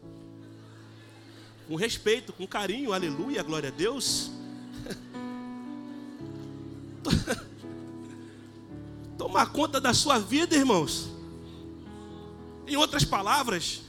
Com 1.68 1.76
respeito, 1.76 2.34
com 2.34 2.48
carinho, 2.48 2.94
aleluia, 2.94 3.44
glória 3.44 3.70
a 3.70 3.72
Deus. 3.72 4.32
Tomar 9.17 9.52
conta 9.52 9.80
da 9.82 9.93
sua 9.93 10.17
vida, 10.17 10.56
irmãos. 10.56 11.10
Em 12.67 12.76
outras 12.76 13.04
palavras, 13.04 13.82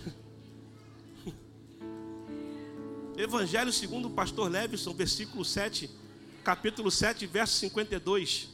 Evangelho 3.17 3.71
segundo 3.71 4.09
o 4.09 4.11
pastor 4.11 4.51
Levison, 4.51 4.95
versículo 4.95 5.45
7, 5.45 5.91
capítulo 6.43 6.91
7, 6.91 7.27
verso 7.27 7.55
52. 7.59 8.49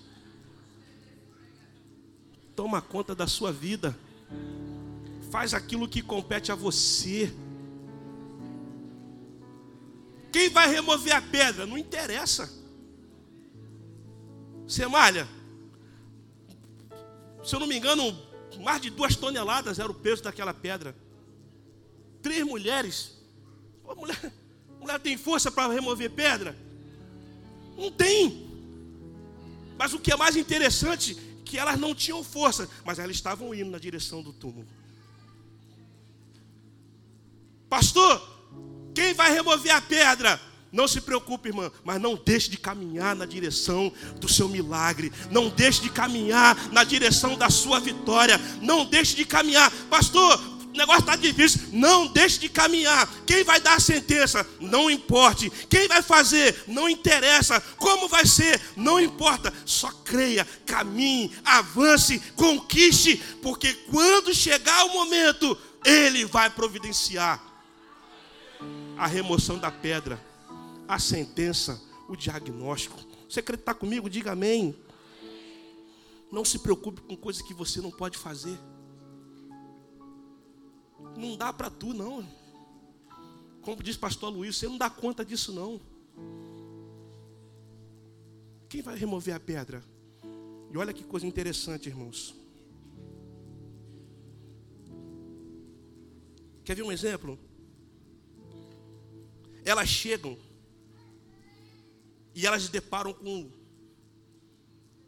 Toma 2.57 2.83
conta 2.83 3.15
da 3.15 3.29
sua 3.29 3.53
vida. 3.53 3.97
Faz 5.31 5.55
aquilo 5.55 5.87
que 5.87 6.03
compete 6.03 6.51
a 6.51 6.57
você. 6.57 7.33
Quem 10.33 10.51
vai 10.51 10.69
remover 10.69 11.15
a 11.15 11.23
pedra? 11.23 11.65
Não 11.65 11.79
interessa. 11.79 12.53
Você 14.67 14.87
malha. 14.87 15.29
Se 17.45 17.55
eu 17.55 17.61
não 17.61 17.67
me 17.67 17.77
engano, 17.77 18.19
mais 18.61 18.81
de 18.81 18.91
duas 18.91 19.15
toneladas 19.15 19.79
era 19.79 19.91
o 19.91 19.95
peso 19.95 20.23
daquela 20.23 20.53
pedra. 20.53 20.97
Três 22.21 22.45
mulheres. 22.45 23.13
A 23.89 23.95
mulher, 23.95 24.33
mulher 24.81 24.99
tem 25.01 25.17
força 25.17 25.51
para 25.51 25.73
remover 25.73 26.11
pedra? 26.11 26.57
Não 27.77 27.91
tem. 27.91 28.47
Mas 29.79 29.93
o 29.93 29.99
que 29.99 30.13
é 30.13 30.17
mais 30.17 30.37
interessante, 30.37 31.15
que 31.45 31.59
elas 31.59 31.79
não 31.79 31.95
tinham 31.95 32.25
força, 32.25 32.69
mas 32.85 32.99
elas 32.99 33.15
estavam 33.15 33.55
indo 33.55 33.71
na 33.71 33.79
direção 33.79 34.23
do 34.23 34.33
túmulo. 34.33 34.67
Pastor, 37.69 38.21
quem 38.95 39.13
vai 39.13 39.33
remover 39.33 39.73
a 39.73 39.81
pedra? 39.81 40.41
Não 40.77 40.87
se 40.87 41.01
preocupe, 41.01 41.49
irmã, 41.49 41.73
mas 41.83 41.99
não 41.99 42.21
deixe 42.23 42.51
de 42.51 42.59
caminhar 42.59 43.17
na 43.17 43.25
direção 43.25 43.91
do 44.21 44.29
seu 44.29 44.47
milagre. 44.47 45.11
Não 45.31 45.49
deixe 45.49 45.81
de 45.81 45.89
caminhar 45.89 46.55
na 46.71 46.85
direção 46.85 47.35
da 47.35 47.49
sua 47.49 47.81
vitória. 47.81 48.39
Não 48.61 48.85
deixe 48.85 49.17
de 49.17 49.25
caminhar. 49.25 49.71
Pastor, 49.89 50.39
o 50.39 50.77
negócio 50.77 51.01
está 51.01 51.17
difícil. 51.17 51.63
Não 51.73 52.09
deixe 52.09 52.39
de 52.39 52.51
caminhar. 52.51 53.09
Quem 53.27 53.43
vai 53.43 53.59
dar 53.59 53.77
a 53.77 53.81
sentença? 53.81 54.47
Não 54.61 54.91
importe. 54.91 55.49
Quem 55.71 55.89
vai 55.89 56.03
fazer? 56.03 56.65
Não 56.67 56.91
interessa. 56.91 57.59
Como 57.79 58.07
vai 58.07 58.27
ser? 58.27 58.61
Não 58.77 59.01
importa. 59.01 59.51
Só 59.65 59.91
creia, 60.05 60.47
caminhe, 60.67 61.33
avance, 61.43 62.21
conquiste. 62.37 63.17
Porque 63.41 63.73
quando 63.91 64.35
chegar 64.35 64.85
o 64.85 64.93
momento, 64.93 65.57
Ele 65.83 66.27
vai 66.27 66.51
providenciar 66.51 67.43
a 68.99 69.07
remoção 69.07 69.59
da 69.59 69.71
pedra 69.71 70.21
a 70.89 70.99
sentença, 70.99 71.81
o 72.09 72.17
diagnóstico. 72.17 72.99
Você 73.29 73.41
acredita 73.41 73.75
comigo? 73.75 74.09
Diga 74.09 74.33
amém. 74.33 74.75
Não 76.31 76.45
se 76.45 76.59
preocupe 76.59 77.01
com 77.01 77.17
coisas 77.17 77.43
que 77.43 77.55
você 77.55 77.81
não 77.81 77.91
pode 77.91 78.19
fazer. 78.19 78.59
Não 81.17 81.37
dá 81.37 81.53
para 81.53 81.71
tu, 81.71 81.93
não. 81.95 82.27
Como 83.63 83.83
diz 83.83 83.97
pastor 83.97 84.31
Luiz, 84.31 84.57
você 84.57 84.69
não 84.69 84.79
dá 84.79 84.89
conta 84.89 85.25
disso, 85.25 85.53
não. 85.53 85.81
Quem 88.69 88.83
vai 88.83 88.97
remover 88.97 89.35
a 89.35 89.41
pedra? 89.41 89.83
E 90.71 90.77
olha 90.77 90.93
que 90.93 91.05
coisa 91.05 91.27
interessante, 91.27 91.89
irmãos. 91.89 92.35
Quer 96.65 96.75
ver 96.75 96.83
um 96.83 96.93
exemplo? 96.93 97.39
Elas 99.65 99.89
chegam 99.89 100.37
e 102.37 102.47
elas 102.47 102.65
se 102.65 102.71
deparam 102.71 103.15
com 103.15 103.51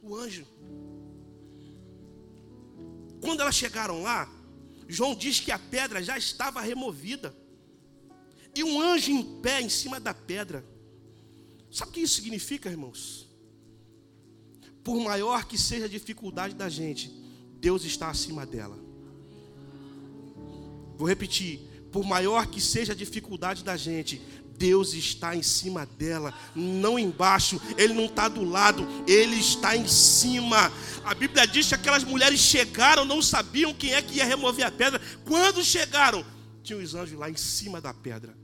o 0.01 0.17
anjo. 0.17 0.47
Quando 3.21 3.41
elas 3.41 3.55
chegaram 3.55 4.03
lá, 4.03 4.33
João 4.88 5.14
diz 5.14 5.38
que 5.38 5.53
a 5.53 5.59
pedra 5.59 6.03
já 6.03 6.17
estava 6.17 6.62
removida. 6.62 7.37
E 8.55 8.64
um 8.64 8.81
anjo 8.81 9.11
em 9.11 9.41
pé 9.43 9.61
em 9.61 9.69
cima 9.69 10.01
da 10.01 10.14
pedra. 10.14 10.64
Sabe 11.71 11.91
o 11.91 11.95
que 11.95 12.01
isso 12.01 12.14
significa, 12.14 12.71
irmãos? 12.71 13.29
Por 14.83 14.99
maior 14.99 15.45
que 15.45 15.59
seja 15.59 15.85
a 15.85 15.88
dificuldade 15.88 16.55
da 16.55 16.71
gente, 16.71 17.11
Deus 17.61 17.85
está 17.85 18.09
acima 18.09 18.47
dela. 18.47 18.79
Vou 20.97 21.07
repetir. 21.07 21.61
Por 21.93 22.05
maior 22.05 22.47
que 22.47 22.61
seja 22.61 22.95
a 22.95 22.97
dificuldade 22.97 23.62
da 23.62 23.77
gente, 23.77 24.23
Deus 24.59 24.92
está 24.92 25.37
em 25.37 25.42
cima 25.42 25.87
dela, 25.87 26.35
não 26.55 26.99
embaixo, 26.99 27.61
Ele 27.77 27.94
não 27.94 28.07
está 28.07 28.29
do 28.29 28.44
lado, 28.44 28.87
Ele 29.07 29.37
está 29.37 29.77
em 29.77 29.87
cima. 29.87 30.73
A 31.05 31.14
Bíblia 31.14 31.47
diz 31.47 31.68
que 31.68 31.75
aquelas 31.75 32.03
mulheres 32.03 32.40
chegaram, 32.40 33.05
não 33.05 33.23
sabiam 33.23 33.73
quem 33.73 33.94
é 33.94 34.03
que 34.03 34.16
ia 34.16 34.25
remover 34.25 34.66
a 34.66 34.71
pedra. 34.71 35.01
Quando 35.25 35.64
chegaram, 35.64 36.25
tinham 36.62 36.83
os 36.83 36.94
anjos 36.94 37.18
lá 37.18 37.31
em 37.31 37.37
cima 37.37 37.81
da 37.81 37.94
pedra. 37.94 38.37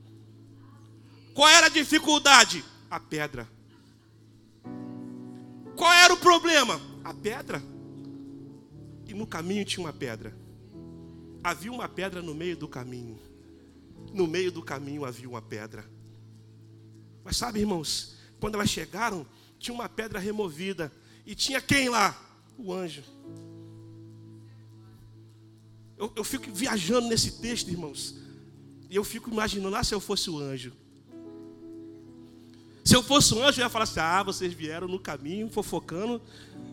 Qual 1.34 1.48
era 1.48 1.66
a 1.66 1.70
dificuldade? 1.70 2.64
A 2.88 3.00
pedra. 3.00 3.48
Qual 5.76 5.92
era 5.92 6.14
o 6.14 6.16
problema? 6.16 6.80
A 7.02 7.12
pedra. 7.12 7.60
E 9.06 9.12
no 9.12 9.26
caminho 9.26 9.64
tinha 9.64 9.84
uma 9.84 9.92
pedra. 9.92 10.34
Havia 11.42 11.72
uma 11.72 11.88
pedra 11.88 12.22
no 12.22 12.34
meio 12.34 12.56
do 12.56 12.68
caminho. 12.68 13.18
No 14.12 14.28
meio 14.28 14.52
do 14.52 14.62
caminho 14.62 15.04
havia 15.04 15.28
uma 15.28 15.42
pedra. 15.42 15.84
Mas 17.24 17.36
sabe, 17.36 17.60
irmãos, 17.60 18.16
quando 18.38 18.56
elas 18.56 18.68
chegaram, 18.68 19.26
tinha 19.58 19.74
uma 19.74 19.88
pedra 19.88 20.18
removida. 20.18 20.92
E 21.24 21.34
tinha 21.34 21.60
quem 21.60 21.88
lá? 21.88 22.14
O 22.58 22.72
anjo. 22.72 23.02
Eu, 25.96 26.12
eu 26.14 26.24
fico 26.24 26.52
viajando 26.52 27.08
nesse 27.08 27.40
texto, 27.40 27.70
irmãos. 27.70 28.14
E 28.90 28.96
eu 28.96 29.02
fico 29.02 29.30
imaginando, 29.30 29.74
ah, 29.74 29.82
se 29.82 29.94
eu 29.94 30.00
fosse 30.00 30.28
o 30.28 30.38
anjo. 30.38 30.72
Se 32.84 32.94
eu 32.94 33.02
fosse 33.02 33.34
um 33.34 33.42
anjo, 33.42 33.60
eu 33.60 33.64
ia 33.64 33.70
falar 33.70 33.84
assim: 33.84 34.00
ah, 34.00 34.22
vocês 34.22 34.52
vieram 34.52 34.86
no 34.86 34.98
caminho, 34.98 35.48
fofocando, 35.48 36.20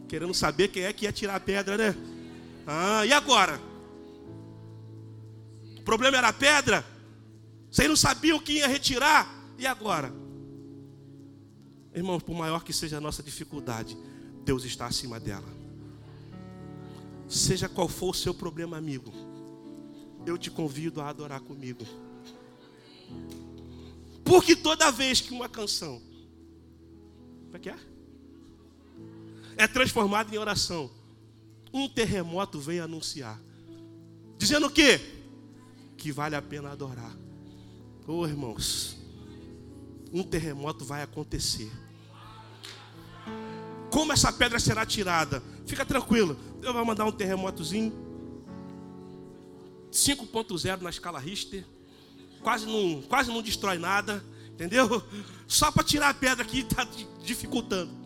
querendo 0.09 0.33
saber 0.33 0.67
quem 0.67 0.83
é 0.83 0.91
que 0.91 1.05
ia 1.05 1.13
tirar 1.13 1.35
a 1.35 1.39
pedra, 1.39 1.77
né? 1.77 1.95
Ah, 2.67 3.05
e 3.05 3.13
agora? 3.13 3.59
O 5.77 5.81
problema 5.83 6.17
era 6.17 6.27
a 6.27 6.33
pedra? 6.33 6.85
Vocês 7.71 7.87
não 7.87 7.95
sabiam 7.95 8.39
quem 8.39 8.57
ia 8.57 8.67
retirar? 8.67 9.33
E 9.57 9.65
agora? 9.65 10.20
Irmão, 11.93 12.19
por 12.19 12.35
maior 12.35 12.63
que 12.63 12.71
seja 12.71 12.97
a 12.97 13.01
nossa 13.01 13.21
dificuldade, 13.21 13.97
Deus 14.43 14.63
está 14.63 14.85
acima 14.85 15.19
dela. 15.19 15.47
Seja 17.27 17.69
qual 17.69 17.87
for 17.87 18.09
o 18.09 18.13
seu 18.13 18.33
problema, 18.33 18.77
amigo, 18.77 19.11
eu 20.25 20.37
te 20.37 20.49
convido 20.51 21.01
a 21.01 21.09
adorar 21.09 21.41
comigo. 21.41 21.85
Porque 24.23 24.55
toda 24.55 24.91
vez 24.91 25.19
que 25.21 25.33
uma 25.33 25.49
canção 25.49 26.01
como 27.51 27.57
é 27.57 27.59
que 27.59 27.69
é? 27.69 27.75
É 29.57 29.67
transformada 29.67 30.33
em 30.33 30.37
oração, 30.37 30.89
um 31.73 31.89
terremoto 31.89 32.61
vem 32.61 32.79
anunciar. 32.79 33.37
Dizendo 34.37 34.67
o 34.67 34.71
quê? 34.71 35.01
Que 35.97 36.13
vale 36.13 36.33
a 36.33 36.41
pena 36.41 36.71
adorar. 36.71 37.13
Oh, 38.07 38.25
irmãos, 38.25 38.95
um 40.11 40.23
terremoto 40.23 40.83
vai 40.83 41.01
acontecer. 41.01 41.71
Como 43.89 44.13
essa 44.13 44.31
pedra 44.31 44.59
será 44.59 44.85
tirada? 44.85 45.43
Fica 45.65 45.85
tranquilo, 45.85 46.37
Deus 46.59 46.73
vai 46.73 46.83
mandar 46.83 47.05
um 47.05 47.11
terremotozinho. 47.11 47.93
5.0 49.91 50.81
na 50.81 50.89
escala 50.89 51.19
Richter. 51.19 51.65
Quase 52.41 52.65
não, 52.65 53.01
quase 53.03 53.29
não 53.29 53.41
destrói 53.41 53.77
nada, 53.77 54.23
entendeu? 54.49 55.03
Só 55.47 55.71
para 55.71 55.83
tirar 55.83 56.09
a 56.09 56.13
pedra 56.13 56.43
que 56.45 56.59
está 56.59 56.87
dificultando. 57.23 58.01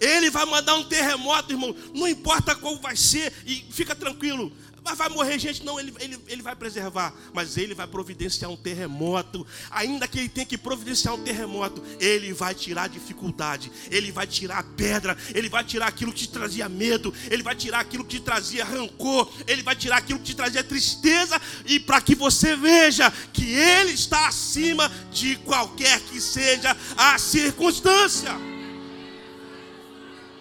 Ele 0.00 0.28
vai 0.28 0.44
mandar 0.44 0.74
um 0.74 0.84
terremoto, 0.84 1.52
irmão. 1.52 1.74
Não 1.94 2.08
importa 2.08 2.54
qual 2.54 2.76
vai 2.78 2.96
ser, 2.96 3.32
e 3.46 3.64
fica 3.70 3.94
tranquilo. 3.94 4.52
Mas 4.84 4.96
vai 4.96 5.08
morrer 5.08 5.38
gente, 5.38 5.64
não, 5.64 5.78
ele, 5.78 5.92
ele, 6.00 6.18
ele 6.28 6.42
vai 6.42 6.54
preservar. 6.54 7.12
Mas 7.32 7.56
ele 7.56 7.74
vai 7.74 7.86
providenciar 7.86 8.50
um 8.50 8.56
terremoto. 8.56 9.46
Ainda 9.70 10.06
que 10.06 10.18
ele 10.18 10.28
tenha 10.28 10.46
que 10.46 10.56
providenciar 10.56 11.14
um 11.14 11.22
terremoto, 11.22 11.82
ele 12.00 12.32
vai 12.32 12.54
tirar 12.54 12.84
a 12.84 12.88
dificuldade, 12.88 13.70
ele 13.90 14.12
vai 14.12 14.26
tirar 14.26 14.58
a 14.58 14.62
pedra, 14.62 15.16
ele 15.34 15.48
vai 15.48 15.64
tirar 15.64 15.86
aquilo 15.88 16.12
que 16.12 16.20
te 16.20 16.28
trazia 16.28 16.68
medo, 16.68 17.12
ele 17.30 17.42
vai 17.42 17.54
tirar 17.54 17.80
aquilo 17.80 18.04
que 18.04 18.18
te 18.18 18.22
trazia 18.22 18.64
rancor, 18.64 19.30
ele 19.46 19.62
vai 19.62 19.76
tirar 19.76 19.98
aquilo 19.98 20.18
que 20.18 20.26
te 20.26 20.36
trazia 20.36 20.64
tristeza, 20.64 21.40
e 21.66 21.78
para 21.80 22.00
que 22.00 22.14
você 22.14 22.56
veja 22.56 23.12
que 23.32 23.44
ele 23.44 23.92
está 23.92 24.28
acima 24.28 24.90
de 25.10 25.36
qualquer 25.36 26.00
que 26.00 26.20
seja 26.20 26.76
a 26.96 27.18
circunstância. 27.18 28.32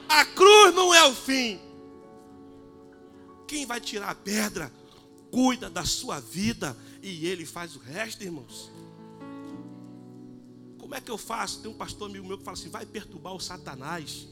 A 0.08 0.26
cruz 0.26 0.74
não 0.74 0.94
é 0.94 1.06
o 1.06 1.14
fim. 1.14 1.67
Quem 3.48 3.66
vai 3.66 3.80
tirar 3.80 4.10
a 4.10 4.16
pedra? 4.16 4.72
Cuida 5.32 5.70
da 5.70 5.86
sua 5.86 6.20
vida 6.20 6.76
e 7.02 7.26
ele 7.26 7.46
faz 7.46 7.76
o 7.76 7.80
resto, 7.80 8.24
irmãos. 8.24 8.70
Como 10.78 10.94
é 10.94 11.02
que 11.02 11.12
eu 11.12 11.18
faço? 11.18 11.62
Tem 11.62 11.72
um 11.72 11.74
pastor 11.74 12.10
amigo 12.10 12.28
meu 12.28 12.38
que 12.38 12.44
fala 12.44 12.58
assim: 12.58 12.70
vai 12.70 12.86
perturbar 12.86 13.34
o 13.34 13.40
Satanás. 13.40 14.28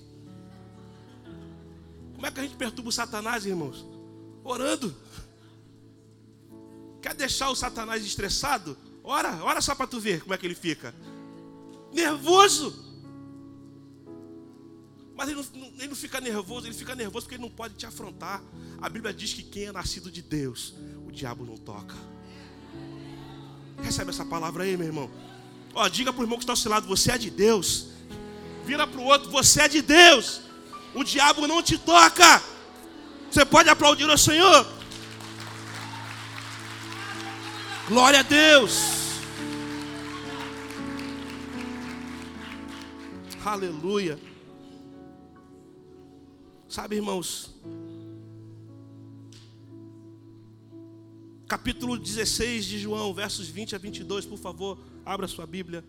Como 2.13 2.25
é 2.25 2.31
que 2.31 2.39
a 2.39 2.43
gente 2.43 2.55
perturba 2.55 2.89
o 2.89 2.93
Satanás, 2.93 3.45
irmãos? 3.45 3.85
Orando. 4.43 4.95
Quer 7.01 7.13
deixar 7.13 7.49
o 7.49 7.55
Satanás 7.55 8.05
estressado? 8.05 8.77
Ora, 9.03 9.43
ora 9.43 9.61
só 9.61 9.75
para 9.75 9.85
tu 9.85 9.99
ver 9.99 10.21
como 10.21 10.33
é 10.33 10.37
que 10.37 10.45
ele 10.45 10.55
fica. 10.55 10.95
Nervoso. 11.93 12.84
Mas 15.15 15.29
ele 15.29 15.41
não, 15.53 15.67
ele 15.77 15.87
não, 15.87 15.95
fica 15.95 16.19
nervoso, 16.19 16.67
ele 16.67 16.73
fica 16.73 16.93
nervoso 16.93 17.25
porque 17.25 17.35
ele 17.35 17.43
não 17.43 17.49
pode 17.49 17.75
te 17.75 17.85
afrontar. 17.85 18.43
A 18.81 18.89
Bíblia 18.89 19.13
diz 19.13 19.33
que 19.33 19.43
quem 19.43 19.65
é 19.65 19.71
nascido 19.71 20.11
de 20.11 20.21
Deus, 20.21 20.73
o 21.07 21.11
diabo 21.11 21.45
não 21.45 21.55
toca. 21.55 21.95
Recebe 23.81 24.09
essa 24.09 24.25
palavra 24.25 24.63
aí, 24.63 24.75
meu 24.75 24.87
irmão. 24.87 25.09
Ó, 25.73 25.87
diga 25.87 26.11
para 26.11 26.21
o 26.21 26.23
irmão 26.23 26.37
que 26.37 26.43
está 26.43 26.53
ao 26.53 26.57
seu 26.57 26.69
lado: 26.69 26.87
você 26.87 27.11
é 27.11 27.17
de 27.17 27.29
Deus. 27.29 27.87
Vira 28.65 28.85
para 28.85 28.99
o 28.99 29.05
outro: 29.05 29.31
você 29.31 29.61
é 29.61 29.67
de 29.69 29.81
Deus. 29.81 30.41
O 30.93 31.03
diabo 31.03 31.47
não 31.47 31.63
te 31.63 31.77
toca. 31.77 32.41
Você 33.31 33.45
pode 33.45 33.69
aplaudir 33.69 34.05
o 34.05 34.17
Senhor. 34.17 34.67
Glória 37.87 38.19
a 38.19 38.23
Deus. 38.23 38.95
Aleluia. 43.45 44.17
Sabe, 46.75 46.97
irmãos, 46.97 47.55
capítulo 51.47 51.97
16 51.97 52.65
de 52.65 52.79
João, 52.79 53.13
versos 53.13 53.47
20 53.47 53.75
a 53.75 53.77
22, 53.77 54.25
por 54.25 54.37
favor, 54.37 54.77
abra 55.05 55.25
sua 55.25 55.47
Bíblia. 55.47 55.85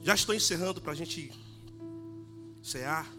Já 0.00 0.14
estou 0.14 0.32
encerrando 0.32 0.80
para 0.80 0.92
a 0.92 0.94
gente 0.94 1.32
cear. 2.62 3.17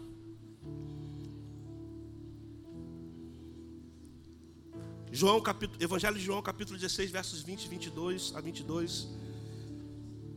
João, 5.12 5.40
capítulo, 5.40 5.82
Evangelho 5.82 6.16
de 6.16 6.24
João, 6.24 6.40
capítulo 6.40 6.78
16, 6.78 7.10
versos 7.10 7.42
20 7.42 7.64
e 7.64 7.68
22 7.68 8.32
a 8.36 8.40
22. 8.40 9.08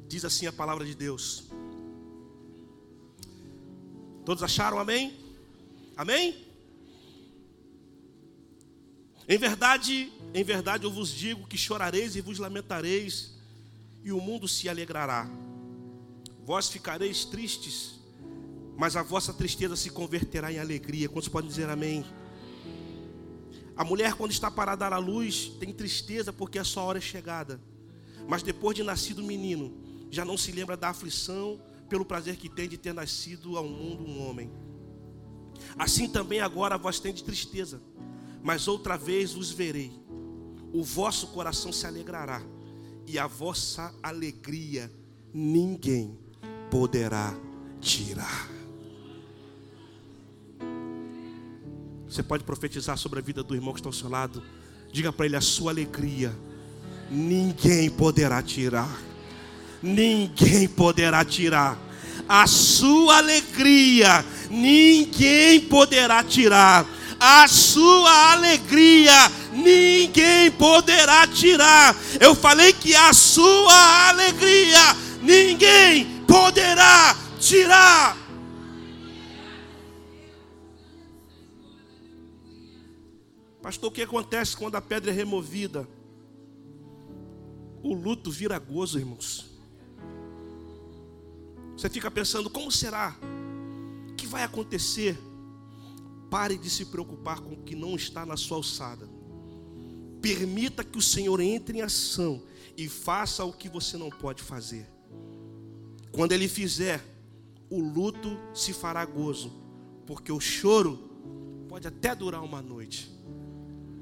Diz 0.08 0.26
assim 0.26 0.48
a 0.48 0.54
palavra 0.54 0.84
de 0.84 0.96
Deus. 0.96 1.44
Todos 4.26 4.42
acharam 4.42 4.80
amém? 4.80 5.16
Amém? 5.96 6.44
Em 9.30 9.38
verdade, 9.38 10.12
em 10.34 10.44
verdade 10.44 10.86
eu 10.86 10.92
vos 10.92 11.10
digo 11.10 11.48
que 11.48 11.58
chorareis 11.58 12.16
e 12.16 12.22
vos 12.22 12.40
lamentareis, 12.40 13.32
e 14.04 14.12
o 14.12 14.20
mundo 14.20 14.48
se 14.48 14.68
alegrará. 14.68 15.30
Vós 16.44 16.68
ficareis 16.68 17.26
tristes, 17.26 18.00
mas 18.76 18.96
a 18.96 19.04
vossa 19.04 19.34
tristeza 19.34 19.76
se 19.76 19.92
converterá 19.92 20.52
em 20.52 20.60
alegria. 20.60 21.08
Quantos 21.08 21.30
podem 21.30 21.50
dizer 21.50 21.70
amém? 21.70 22.04
A 23.76 23.84
mulher, 23.84 24.14
quando 24.14 24.32
está 24.32 24.52
para 24.52 24.76
dar 24.76 24.94
à 24.94 24.98
luz, 24.98 25.52
tem 25.60 25.74
tristeza 25.74 26.32
porque 26.32 26.60
a 26.60 26.64
sua 26.64 26.84
hora 26.84 27.00
é 27.00 27.02
chegada. 27.02 27.60
Mas 28.28 28.44
depois 28.44 28.76
de 28.76 28.84
nascido 28.84 29.20
o 29.20 29.26
menino, 29.26 29.74
já 30.12 30.24
não 30.24 30.38
se 30.38 30.52
lembra 30.52 30.78
da 30.78 30.90
aflição 30.90 31.60
pelo 31.90 32.06
prazer 32.06 32.36
que 32.38 32.50
tem 32.50 32.70
de 32.70 32.78
ter 32.78 32.94
nascido 32.94 33.58
ao 33.58 33.66
mundo 33.66 34.04
um 34.04 34.28
homem. 34.28 34.52
Assim 35.78 36.08
também 36.08 36.40
agora 36.40 36.78
vós 36.78 37.00
tendes 37.00 37.22
tristeza, 37.22 37.82
mas 38.44 38.68
outra 38.68 38.98
vez 38.98 39.34
vos 39.34 39.52
verei. 39.52 39.92
O 40.72 40.84
vosso 40.84 41.28
coração 41.28 41.72
se 41.72 41.86
alegrará, 41.86 42.42
e 43.06 43.20
a 43.20 43.28
vossa 43.28 43.94
alegria 44.02 44.92
ninguém 45.34 46.18
poderá 46.70 47.36
tirar. 47.80 48.53
Você 52.14 52.22
pode 52.22 52.44
profetizar 52.44 52.98
sobre 52.98 53.20
a 53.20 53.22
vida 53.22 53.42
do 53.42 53.56
irmão 53.56 53.74
que 53.74 53.80
está 53.80 53.90
ao 53.90 53.94
seu 53.94 54.10
lado. 54.10 54.44
Diga 54.92 55.12
para 55.12 55.26
ele 55.26 55.36
a 55.36 55.42
sua 55.42 55.72
alegria. 55.72 56.34
Ninguém 57.10 57.90
poderá 57.90 58.42
tirar 58.42 58.90
ninguém 59.84 60.68
poderá 60.70 61.26
tirar. 61.26 61.78
A 62.28 62.48
sua 62.48 63.18
alegria, 63.18 64.24
ninguém 64.50 65.60
poderá 65.60 66.24
tirar. 66.24 66.86
A 67.20 67.48
sua 67.48 68.32
alegria, 68.32 69.32
ninguém 69.52 70.50
poderá 70.52 71.28
tirar. 71.28 71.96
Eu 72.20 72.34
falei 72.34 72.72
que 72.72 72.96
a 72.96 73.12
sua 73.12 74.10
alegria, 74.10 74.96
ninguém 75.22 76.06
poderá 76.26 77.16
tirar. 77.40 78.23
Pastor, 83.64 83.90
o 83.90 83.94
que 83.94 84.02
acontece 84.02 84.58
quando 84.58 84.76
a 84.76 84.82
pedra 84.82 85.10
é 85.10 85.14
removida? 85.14 85.88
O 87.82 87.94
luto 87.94 88.30
vira 88.30 88.60
gozo, 88.60 89.00
irmãos. 89.00 89.46
Você 91.78 91.90
fica 91.90 92.12
pensando, 92.12 92.50
como 92.50 92.70
será? 92.70 93.16
O 94.10 94.16
que 94.16 94.28
vai 94.28 94.44
acontecer? 94.44 95.18
Pare 96.30 96.58
de 96.58 96.70
se 96.70 96.88
preocupar 96.88 97.40
com 97.40 97.54
o 97.54 97.64
que 97.64 97.74
não 97.74 97.96
está 97.96 98.26
na 98.26 98.36
sua 98.36 98.58
alçada. 98.58 99.08
Permita 100.22 100.84
que 100.84 100.98
o 100.98 101.02
Senhor 101.02 101.40
entre 101.40 101.78
em 101.78 101.82
ação 101.82 102.44
e 102.76 102.90
faça 102.90 103.46
o 103.46 103.54
que 103.54 103.70
você 103.70 103.96
não 103.96 104.10
pode 104.10 104.44
fazer. 104.44 104.86
Quando 106.12 106.34
Ele 106.34 106.50
fizer, 106.50 107.02
o 107.70 107.80
luto 107.80 108.38
se 108.54 108.74
fará 108.74 109.06
gozo, 109.06 109.54
porque 110.06 110.34
o 110.34 110.40
choro 110.42 110.98
pode 111.70 111.88
até 111.88 112.14
durar 112.14 112.44
uma 112.44 112.62
noite, 112.62 113.10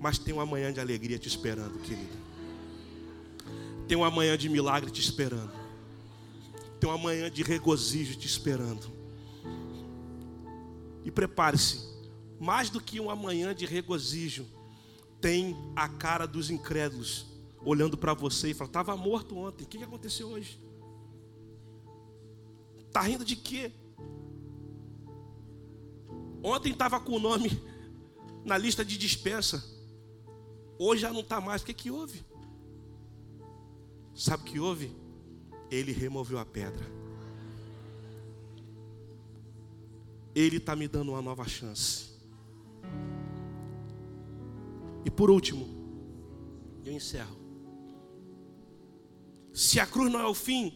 mas 0.01 0.17
tem 0.17 0.33
uma 0.33 0.45
manhã 0.45 0.73
de 0.73 0.81
alegria 0.81 1.17
te 1.17 1.29
esperando, 1.29 1.79
querido. 1.79 2.19
Tem 3.87 3.97
uma 3.97 4.11
manhã 4.11 4.37
de 4.37 4.49
milagre 4.49 4.91
te 4.91 4.99
esperando 4.99 5.61
tem 6.81 6.89
uma 6.89 6.97
manhã 6.97 7.29
de 7.29 7.43
regozijo 7.43 8.15
te 8.15 8.25
esperando. 8.25 8.91
E 11.05 11.11
prepare-se, 11.11 11.87
mais 12.39 12.71
do 12.71 12.81
que 12.81 12.99
uma 12.99 13.15
manhã 13.15 13.53
de 13.53 13.67
regozijo, 13.67 14.47
tem 15.21 15.55
a 15.75 15.87
cara 15.87 16.25
dos 16.25 16.49
incrédulos 16.49 17.27
olhando 17.63 17.95
para 17.95 18.15
você 18.15 18.49
e 18.49 18.53
falando: 18.55 18.71
estava 18.71 18.97
morto 18.97 19.37
ontem, 19.37 19.63
o 19.63 19.67
que 19.67 19.83
aconteceu 19.83 20.29
hoje? 20.29 20.59
Está 22.87 23.01
rindo 23.01 23.23
de 23.23 23.35
quê? 23.35 23.71
Ontem 26.41 26.71
estava 26.73 26.99
com 26.99 27.11
o 27.11 27.19
nome 27.19 27.61
na 28.43 28.57
lista 28.57 28.83
de 28.83 28.97
dispensa, 28.97 29.63
hoje 30.83 31.01
já 31.01 31.13
não 31.13 31.21
está 31.21 31.39
mais, 31.39 31.61
o 31.61 31.65
que, 31.65 31.73
que 31.73 31.91
houve? 31.91 32.25
Sabe 34.15 34.43
o 34.43 34.45
que 34.45 34.59
houve? 34.59 34.95
Ele 35.69 35.91
removeu 35.91 36.39
a 36.39 36.45
pedra. 36.45 36.85
Ele 40.33 40.57
está 40.57 40.75
me 40.75 40.87
dando 40.87 41.11
uma 41.11 41.21
nova 41.21 41.47
chance. 41.47 42.11
E 45.05 45.11
por 45.11 45.29
último, 45.29 45.67
eu 46.83 46.93
encerro. 46.93 47.37
Se 49.53 49.79
a 49.79 49.85
cruz 49.85 50.11
não 50.11 50.19
é 50.19 50.27
o 50.27 50.33
fim, 50.33 50.73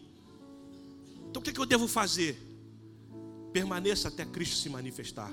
então 1.29 1.41
o 1.41 1.43
que, 1.43 1.51
que 1.51 1.59
eu 1.59 1.65
devo 1.65 1.87
fazer? 1.87 2.37
Permaneça 3.51 4.09
até 4.09 4.25
Cristo 4.25 4.57
se 4.57 4.69
manifestar. 4.69 5.31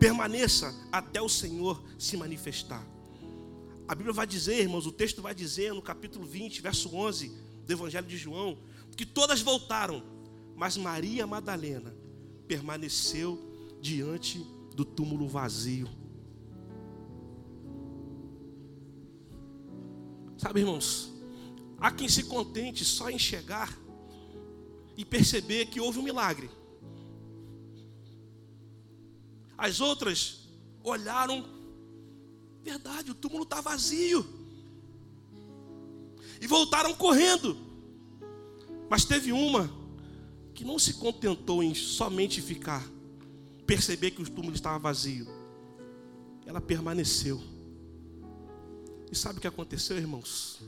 Permaneça 0.00 0.74
até 0.90 1.20
o 1.20 1.28
Senhor 1.28 1.80
se 1.98 2.16
manifestar. 2.16 2.84
A 3.86 3.94
Bíblia 3.94 4.14
vai 4.14 4.26
dizer, 4.26 4.60
irmãos, 4.60 4.86
o 4.86 4.92
texto 4.92 5.20
vai 5.20 5.34
dizer 5.34 5.74
no 5.74 5.82
capítulo 5.82 6.24
20, 6.24 6.62
verso 6.62 6.94
11 6.94 7.28
do 7.66 7.72
Evangelho 7.72 8.06
de 8.06 8.16
João, 8.16 8.58
que 8.96 9.04
todas 9.04 9.42
voltaram, 9.42 10.02
mas 10.56 10.76
Maria 10.76 11.26
Madalena 11.26 11.94
permaneceu 12.48 13.38
diante 13.80 14.38
do 14.74 14.84
túmulo 14.84 15.28
vazio. 15.28 15.88
Sabe, 20.38 20.60
irmãos, 20.60 21.12
há 21.78 21.90
quem 21.90 22.08
se 22.08 22.24
contente 22.24 22.84
só 22.86 23.10
em 23.10 23.18
chegar 23.18 23.78
e 24.96 25.04
perceber 25.04 25.66
que 25.66 25.78
houve 25.78 25.98
um 25.98 26.02
milagre. 26.02 26.48
As 29.60 29.80
outras 29.80 30.48
olharam 30.82 31.60
Verdade, 32.62 33.10
o 33.10 33.14
túmulo 33.14 33.44
está 33.44 33.60
vazio. 33.60 34.26
E 36.40 36.46
voltaram 36.46 36.94
correndo. 36.94 37.56
Mas 38.88 39.04
teve 39.04 39.32
uma 39.32 39.70
que 40.54 40.64
não 40.64 40.78
se 40.78 40.94
contentou 40.94 41.62
em 41.62 41.74
somente 41.74 42.42
ficar, 42.42 42.86
perceber 43.66 44.10
que 44.10 44.22
o 44.22 44.28
túmulo 44.28 44.54
estava 44.54 44.78
vazio. 44.78 45.26
Ela 46.44 46.60
permaneceu. 46.60 47.40
E 49.10 49.16
sabe 49.16 49.38
o 49.38 49.40
que 49.40 49.46
aconteceu, 49.46 49.96
irmãos? 49.96 50.60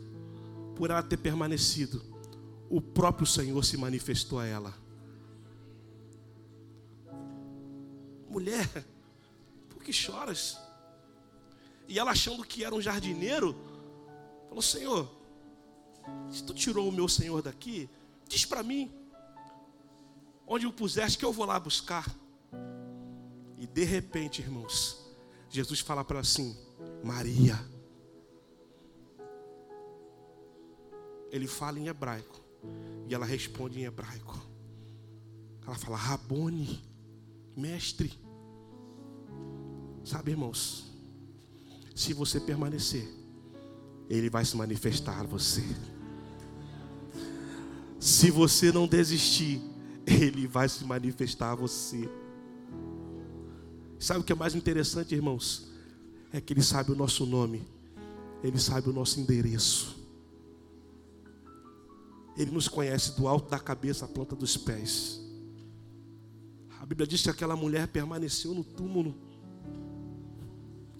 Por 0.77 0.91
ela 0.91 1.03
ter 1.03 1.17
permanecido, 1.17 2.03
o 2.71 2.81
próprio 2.81 3.27
Senhor 3.27 3.63
se 3.65 3.77
manifestou 3.77 4.39
a 4.39 4.47
ela. 4.47 4.82
Mulher, 8.33 8.67
por 9.69 9.83
que 9.83 9.93
choras? 9.93 10.59
E 11.87 11.99
ela 11.99 12.13
achando 12.13 12.43
que 12.43 12.65
era 12.65 12.75
um 12.75 12.81
jardineiro, 12.81 13.55
falou: 14.49 14.63
Senhor, 14.63 15.07
se 16.31 16.43
tu 16.43 16.55
tirou 16.55 16.89
o 16.89 16.93
meu 16.93 17.07
Senhor 17.09 17.43
daqui, 17.43 17.91
diz 18.27 18.47
para 18.47 18.63
mim 18.63 18.91
onde 20.47 20.67
o 20.67 20.73
puseste 20.73 21.19
que 21.19 21.27
eu 21.27 21.33
vou 21.33 21.45
lá 21.45 21.61
buscar. 21.61 22.07
E 23.59 23.67
de 23.67 23.85
repente, 23.85 24.41
irmãos, 24.41 24.99
Jesus 25.51 25.81
fala 25.81 26.03
para 26.03 26.21
assim: 26.21 26.57
Maria. 27.05 27.59
Ele 31.31 31.47
fala 31.47 31.79
em 31.79 31.89
hebraico 31.89 32.43
e 33.07 33.15
ela 33.15 33.27
responde 33.27 33.79
em 33.79 33.85
hebraico. 33.85 34.41
Ela 35.67 35.75
fala: 35.75 35.99
Rabone, 35.99 36.83
mestre. 37.55 38.22
Sabe, 40.05 40.33
irmãos, 40.33 40.85
se 41.95 42.13
você 42.13 42.41
permanecer, 42.41 43.09
Ele 44.09 44.29
vai 44.29 44.45
se 44.45 44.57
manifestar 44.57 45.21
a 45.21 45.25
você. 45.25 45.63
Se 48.01 48.31
você 48.31 48.73
não 48.73 48.87
desistir, 48.87 49.61
Ele 50.07 50.47
vai 50.47 50.69
se 50.69 50.85
manifestar 50.85 51.53
a 51.53 51.55
você. 51.55 52.09
Sabe 53.99 54.21
o 54.21 54.25
que 54.25 54.33
é 54.33 54.37
mais 54.37 54.55
interessante, 54.55 55.15
irmãos? 55.15 55.71
É 56.33 56.41
que 56.41 56.53
Ele 56.53 56.63
sabe 56.63 56.91
o 56.91 56.97
nosso 56.97 57.25
nome, 57.25 57.63
Ele 58.43 58.59
sabe 58.59 58.89
o 58.89 58.93
nosso 58.93 59.21
endereço. 59.21 60.01
Ele 62.37 62.51
nos 62.51 62.67
conhece 62.67 63.17
do 63.17 63.29
alto 63.29 63.51
da 63.51 63.59
cabeça 63.59 64.07
à 64.07 64.09
planta 64.09 64.35
dos 64.35 64.57
pés. 64.57 65.21
A 66.81 66.87
Bíblia 66.87 67.07
diz 67.07 67.23
que 67.23 67.31
aquela 67.31 67.55
mulher 67.55 67.87
permaneceu 67.87 68.53
no 68.53 68.65
túmulo 68.65 69.15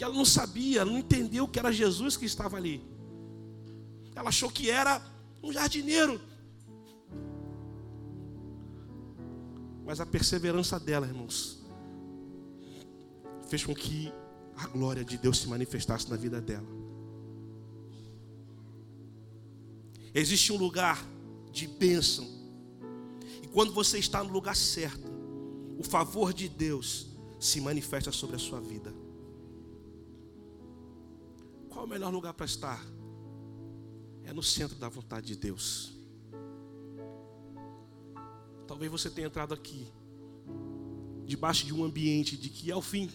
que 0.03 0.05
ela 0.05 0.15
não 0.15 0.25
sabia, 0.25 0.81
ela 0.81 0.91
não 0.91 0.99
entendeu 0.99 1.47
que 1.47 1.61
era 1.61 1.73
Jesus 1.73 2.17
que 2.17 2.25
estava 2.25 2.57
ali. 2.57 2.83
Ela 4.17 4.31
achou 4.31 4.51
que 4.51 4.69
era 4.69 5.01
um 5.41 5.53
jardineiro. 5.53 6.21
Mas 9.87 10.01
a 10.01 10.07
perseverança 10.07 10.81
dela, 10.81 11.07
irmãos, 11.07 11.63
fez 13.49 13.65
com 13.65 13.73
que 13.73 14.13
a 14.57 14.67
glória 14.67 15.05
de 15.05 15.17
Deus 15.17 15.39
se 15.39 15.47
manifestasse 15.47 16.11
na 16.11 16.17
vida 16.17 16.41
dela. 16.41 16.67
Existe 20.13 20.53
um 20.53 20.57
lugar 20.57 21.07
de 21.53 21.69
bênção. 21.69 22.29
E 23.41 23.47
quando 23.47 23.73
você 23.73 24.01
está 24.01 24.25
no 24.25 24.33
lugar 24.33 24.57
certo, 24.57 25.09
o 25.79 25.85
favor 25.85 26.33
de 26.33 26.49
Deus 26.49 27.07
se 27.39 27.61
manifesta 27.61 28.11
sobre 28.11 28.35
a 28.35 28.41
sua 28.41 28.61
vida. 28.61 29.02
Qual 31.83 31.89
o 31.89 31.91
melhor 31.91 32.13
lugar 32.13 32.33
para 32.33 32.47
estar? 32.47 32.81
É 34.23 34.33
no 34.33 34.41
centro 34.41 34.77
da 34.77 34.89
vontade 34.89 35.27
de 35.27 35.37
Deus. 35.37 35.93
Talvez 38.69 38.89
você 38.89 39.11
tenha 39.11 39.27
entrado 39.27 39.53
aqui, 39.53 39.89
debaixo 41.27 41.67
de 41.67 41.75
um 41.75 41.83
ambiente 41.83 42.37
de 42.37 42.51
que 42.51 42.71
é 42.71 42.77
o 42.77 42.81
fim, 42.81 43.11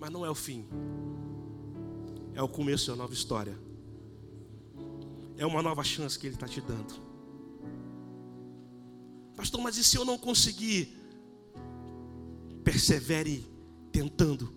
mas 0.00 0.10
não 0.10 0.26
é 0.26 0.30
o 0.30 0.34
fim, 0.34 0.66
é 2.34 2.42
o 2.42 2.48
começo 2.48 2.86
de 2.86 2.90
uma 2.90 2.96
nova 2.96 3.14
história, 3.14 3.56
é 5.36 5.46
uma 5.46 5.62
nova 5.62 5.84
chance 5.84 6.18
que 6.18 6.26
Ele 6.26 6.34
está 6.34 6.48
te 6.48 6.60
dando. 6.60 6.92
Pastor, 9.36 9.60
mas 9.60 9.76
e 9.76 9.84
se 9.84 9.96
eu 9.96 10.04
não 10.04 10.18
conseguir? 10.18 10.92
Persevere 12.64 13.46
tentando, 13.92 14.52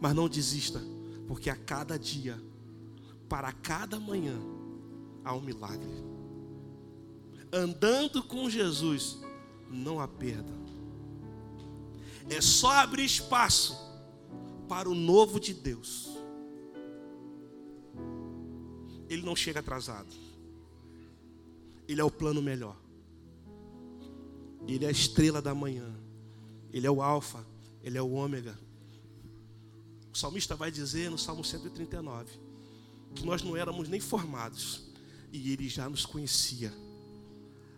mas 0.00 0.14
não 0.14 0.26
desista 0.26 0.80
porque 1.28 1.50
a 1.50 1.54
cada 1.54 1.98
dia, 1.98 2.42
para 3.28 3.52
cada 3.52 4.00
manhã, 4.00 4.40
há 5.22 5.34
um 5.34 5.42
milagre. 5.42 5.90
Andando 7.52 8.22
com 8.22 8.48
Jesus, 8.48 9.18
não 9.70 10.00
há 10.00 10.08
perda. 10.08 10.52
É 12.30 12.40
só 12.40 12.70
abrir 12.72 13.04
espaço 13.04 13.76
para 14.66 14.88
o 14.88 14.94
novo 14.94 15.38
de 15.38 15.52
Deus. 15.52 16.08
Ele 19.08 19.22
não 19.22 19.36
chega 19.36 19.60
atrasado. 19.60 20.14
Ele 21.86 22.00
é 22.00 22.04
o 22.04 22.10
plano 22.10 22.40
melhor. 22.40 22.76
Ele 24.66 24.84
é 24.84 24.88
a 24.88 24.92
estrela 24.92 25.40
da 25.40 25.54
manhã. 25.54 25.94
Ele 26.72 26.86
é 26.86 26.90
o 26.90 27.02
alfa, 27.02 27.46
ele 27.82 27.98
é 27.98 28.02
o 28.02 28.12
ômega. 28.12 28.58
O 30.12 30.16
salmista 30.16 30.56
vai 30.56 30.70
dizer 30.70 31.10
no 31.10 31.18
Salmo 31.18 31.44
139 31.44 32.30
que 33.14 33.24
nós 33.24 33.42
não 33.42 33.56
éramos 33.56 33.88
nem 33.88 34.00
formados 34.00 34.82
e 35.32 35.52
ele 35.52 35.68
já 35.68 35.88
nos 35.88 36.06
conhecia. 36.06 36.72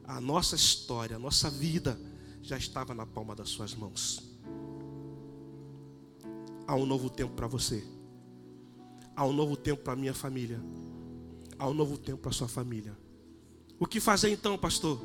A 0.05 0.21
nossa 0.21 0.57
história, 0.57 1.17
a 1.17 1.19
nossa 1.19 1.49
vida 1.49 1.99
já 2.43 2.57
estava 2.57 2.95
na 2.95 3.07
palma 3.07 3.35
das 3.35 3.49
suas 3.49 3.75
mãos. 3.75 4.23
Há 6.67 6.75
um 6.75 6.87
novo 6.87 7.11
tempo 7.11 7.35
para 7.35 7.47
você. 7.47 7.85
Há 9.15 9.25
um 9.27 9.33
novo 9.33 9.57
tempo 9.57 9.83
para 9.83 9.97
minha 9.97 10.15
família. 10.15 10.61
Há 11.59 11.69
um 11.69 11.75
novo 11.75 11.99
tempo 11.99 12.23
para 12.23 12.33
sua 12.33 12.49
família. 12.49 12.97
O 13.79 13.87
que 13.87 14.01
fazer 14.01 14.31
então, 14.31 14.57
pastor? 14.57 15.01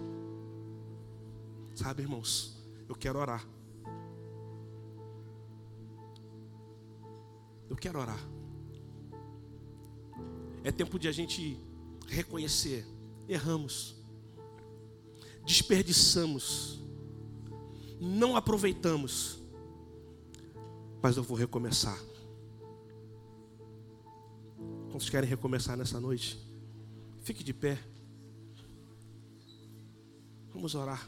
Sabe, 1.74 2.04
irmãos, 2.04 2.56
eu 2.88 2.96
quero 2.96 3.20
orar. 3.20 3.46
Eu 7.76 7.78
quero 7.78 8.00
orar. 8.00 8.26
É 10.64 10.72
tempo 10.72 10.98
de 10.98 11.10
a 11.10 11.12
gente 11.12 11.60
reconhecer: 12.08 12.88
erramos, 13.28 13.98
desperdiçamos, 15.46 16.80
não 18.00 18.38
aproveitamos, 18.38 19.44
mas 21.04 21.18
eu 21.18 21.24
vou 21.24 21.36
recomeçar. 21.36 22.00
Quantos 24.90 25.10
querem 25.10 25.30
recomeçar 25.30 25.76
nessa 25.76 26.00
noite? 26.00 26.40
Fique 27.24 27.44
de 27.44 27.54
pé. 27.54 27.78
Vamos 30.54 30.76
orar. 30.76 31.06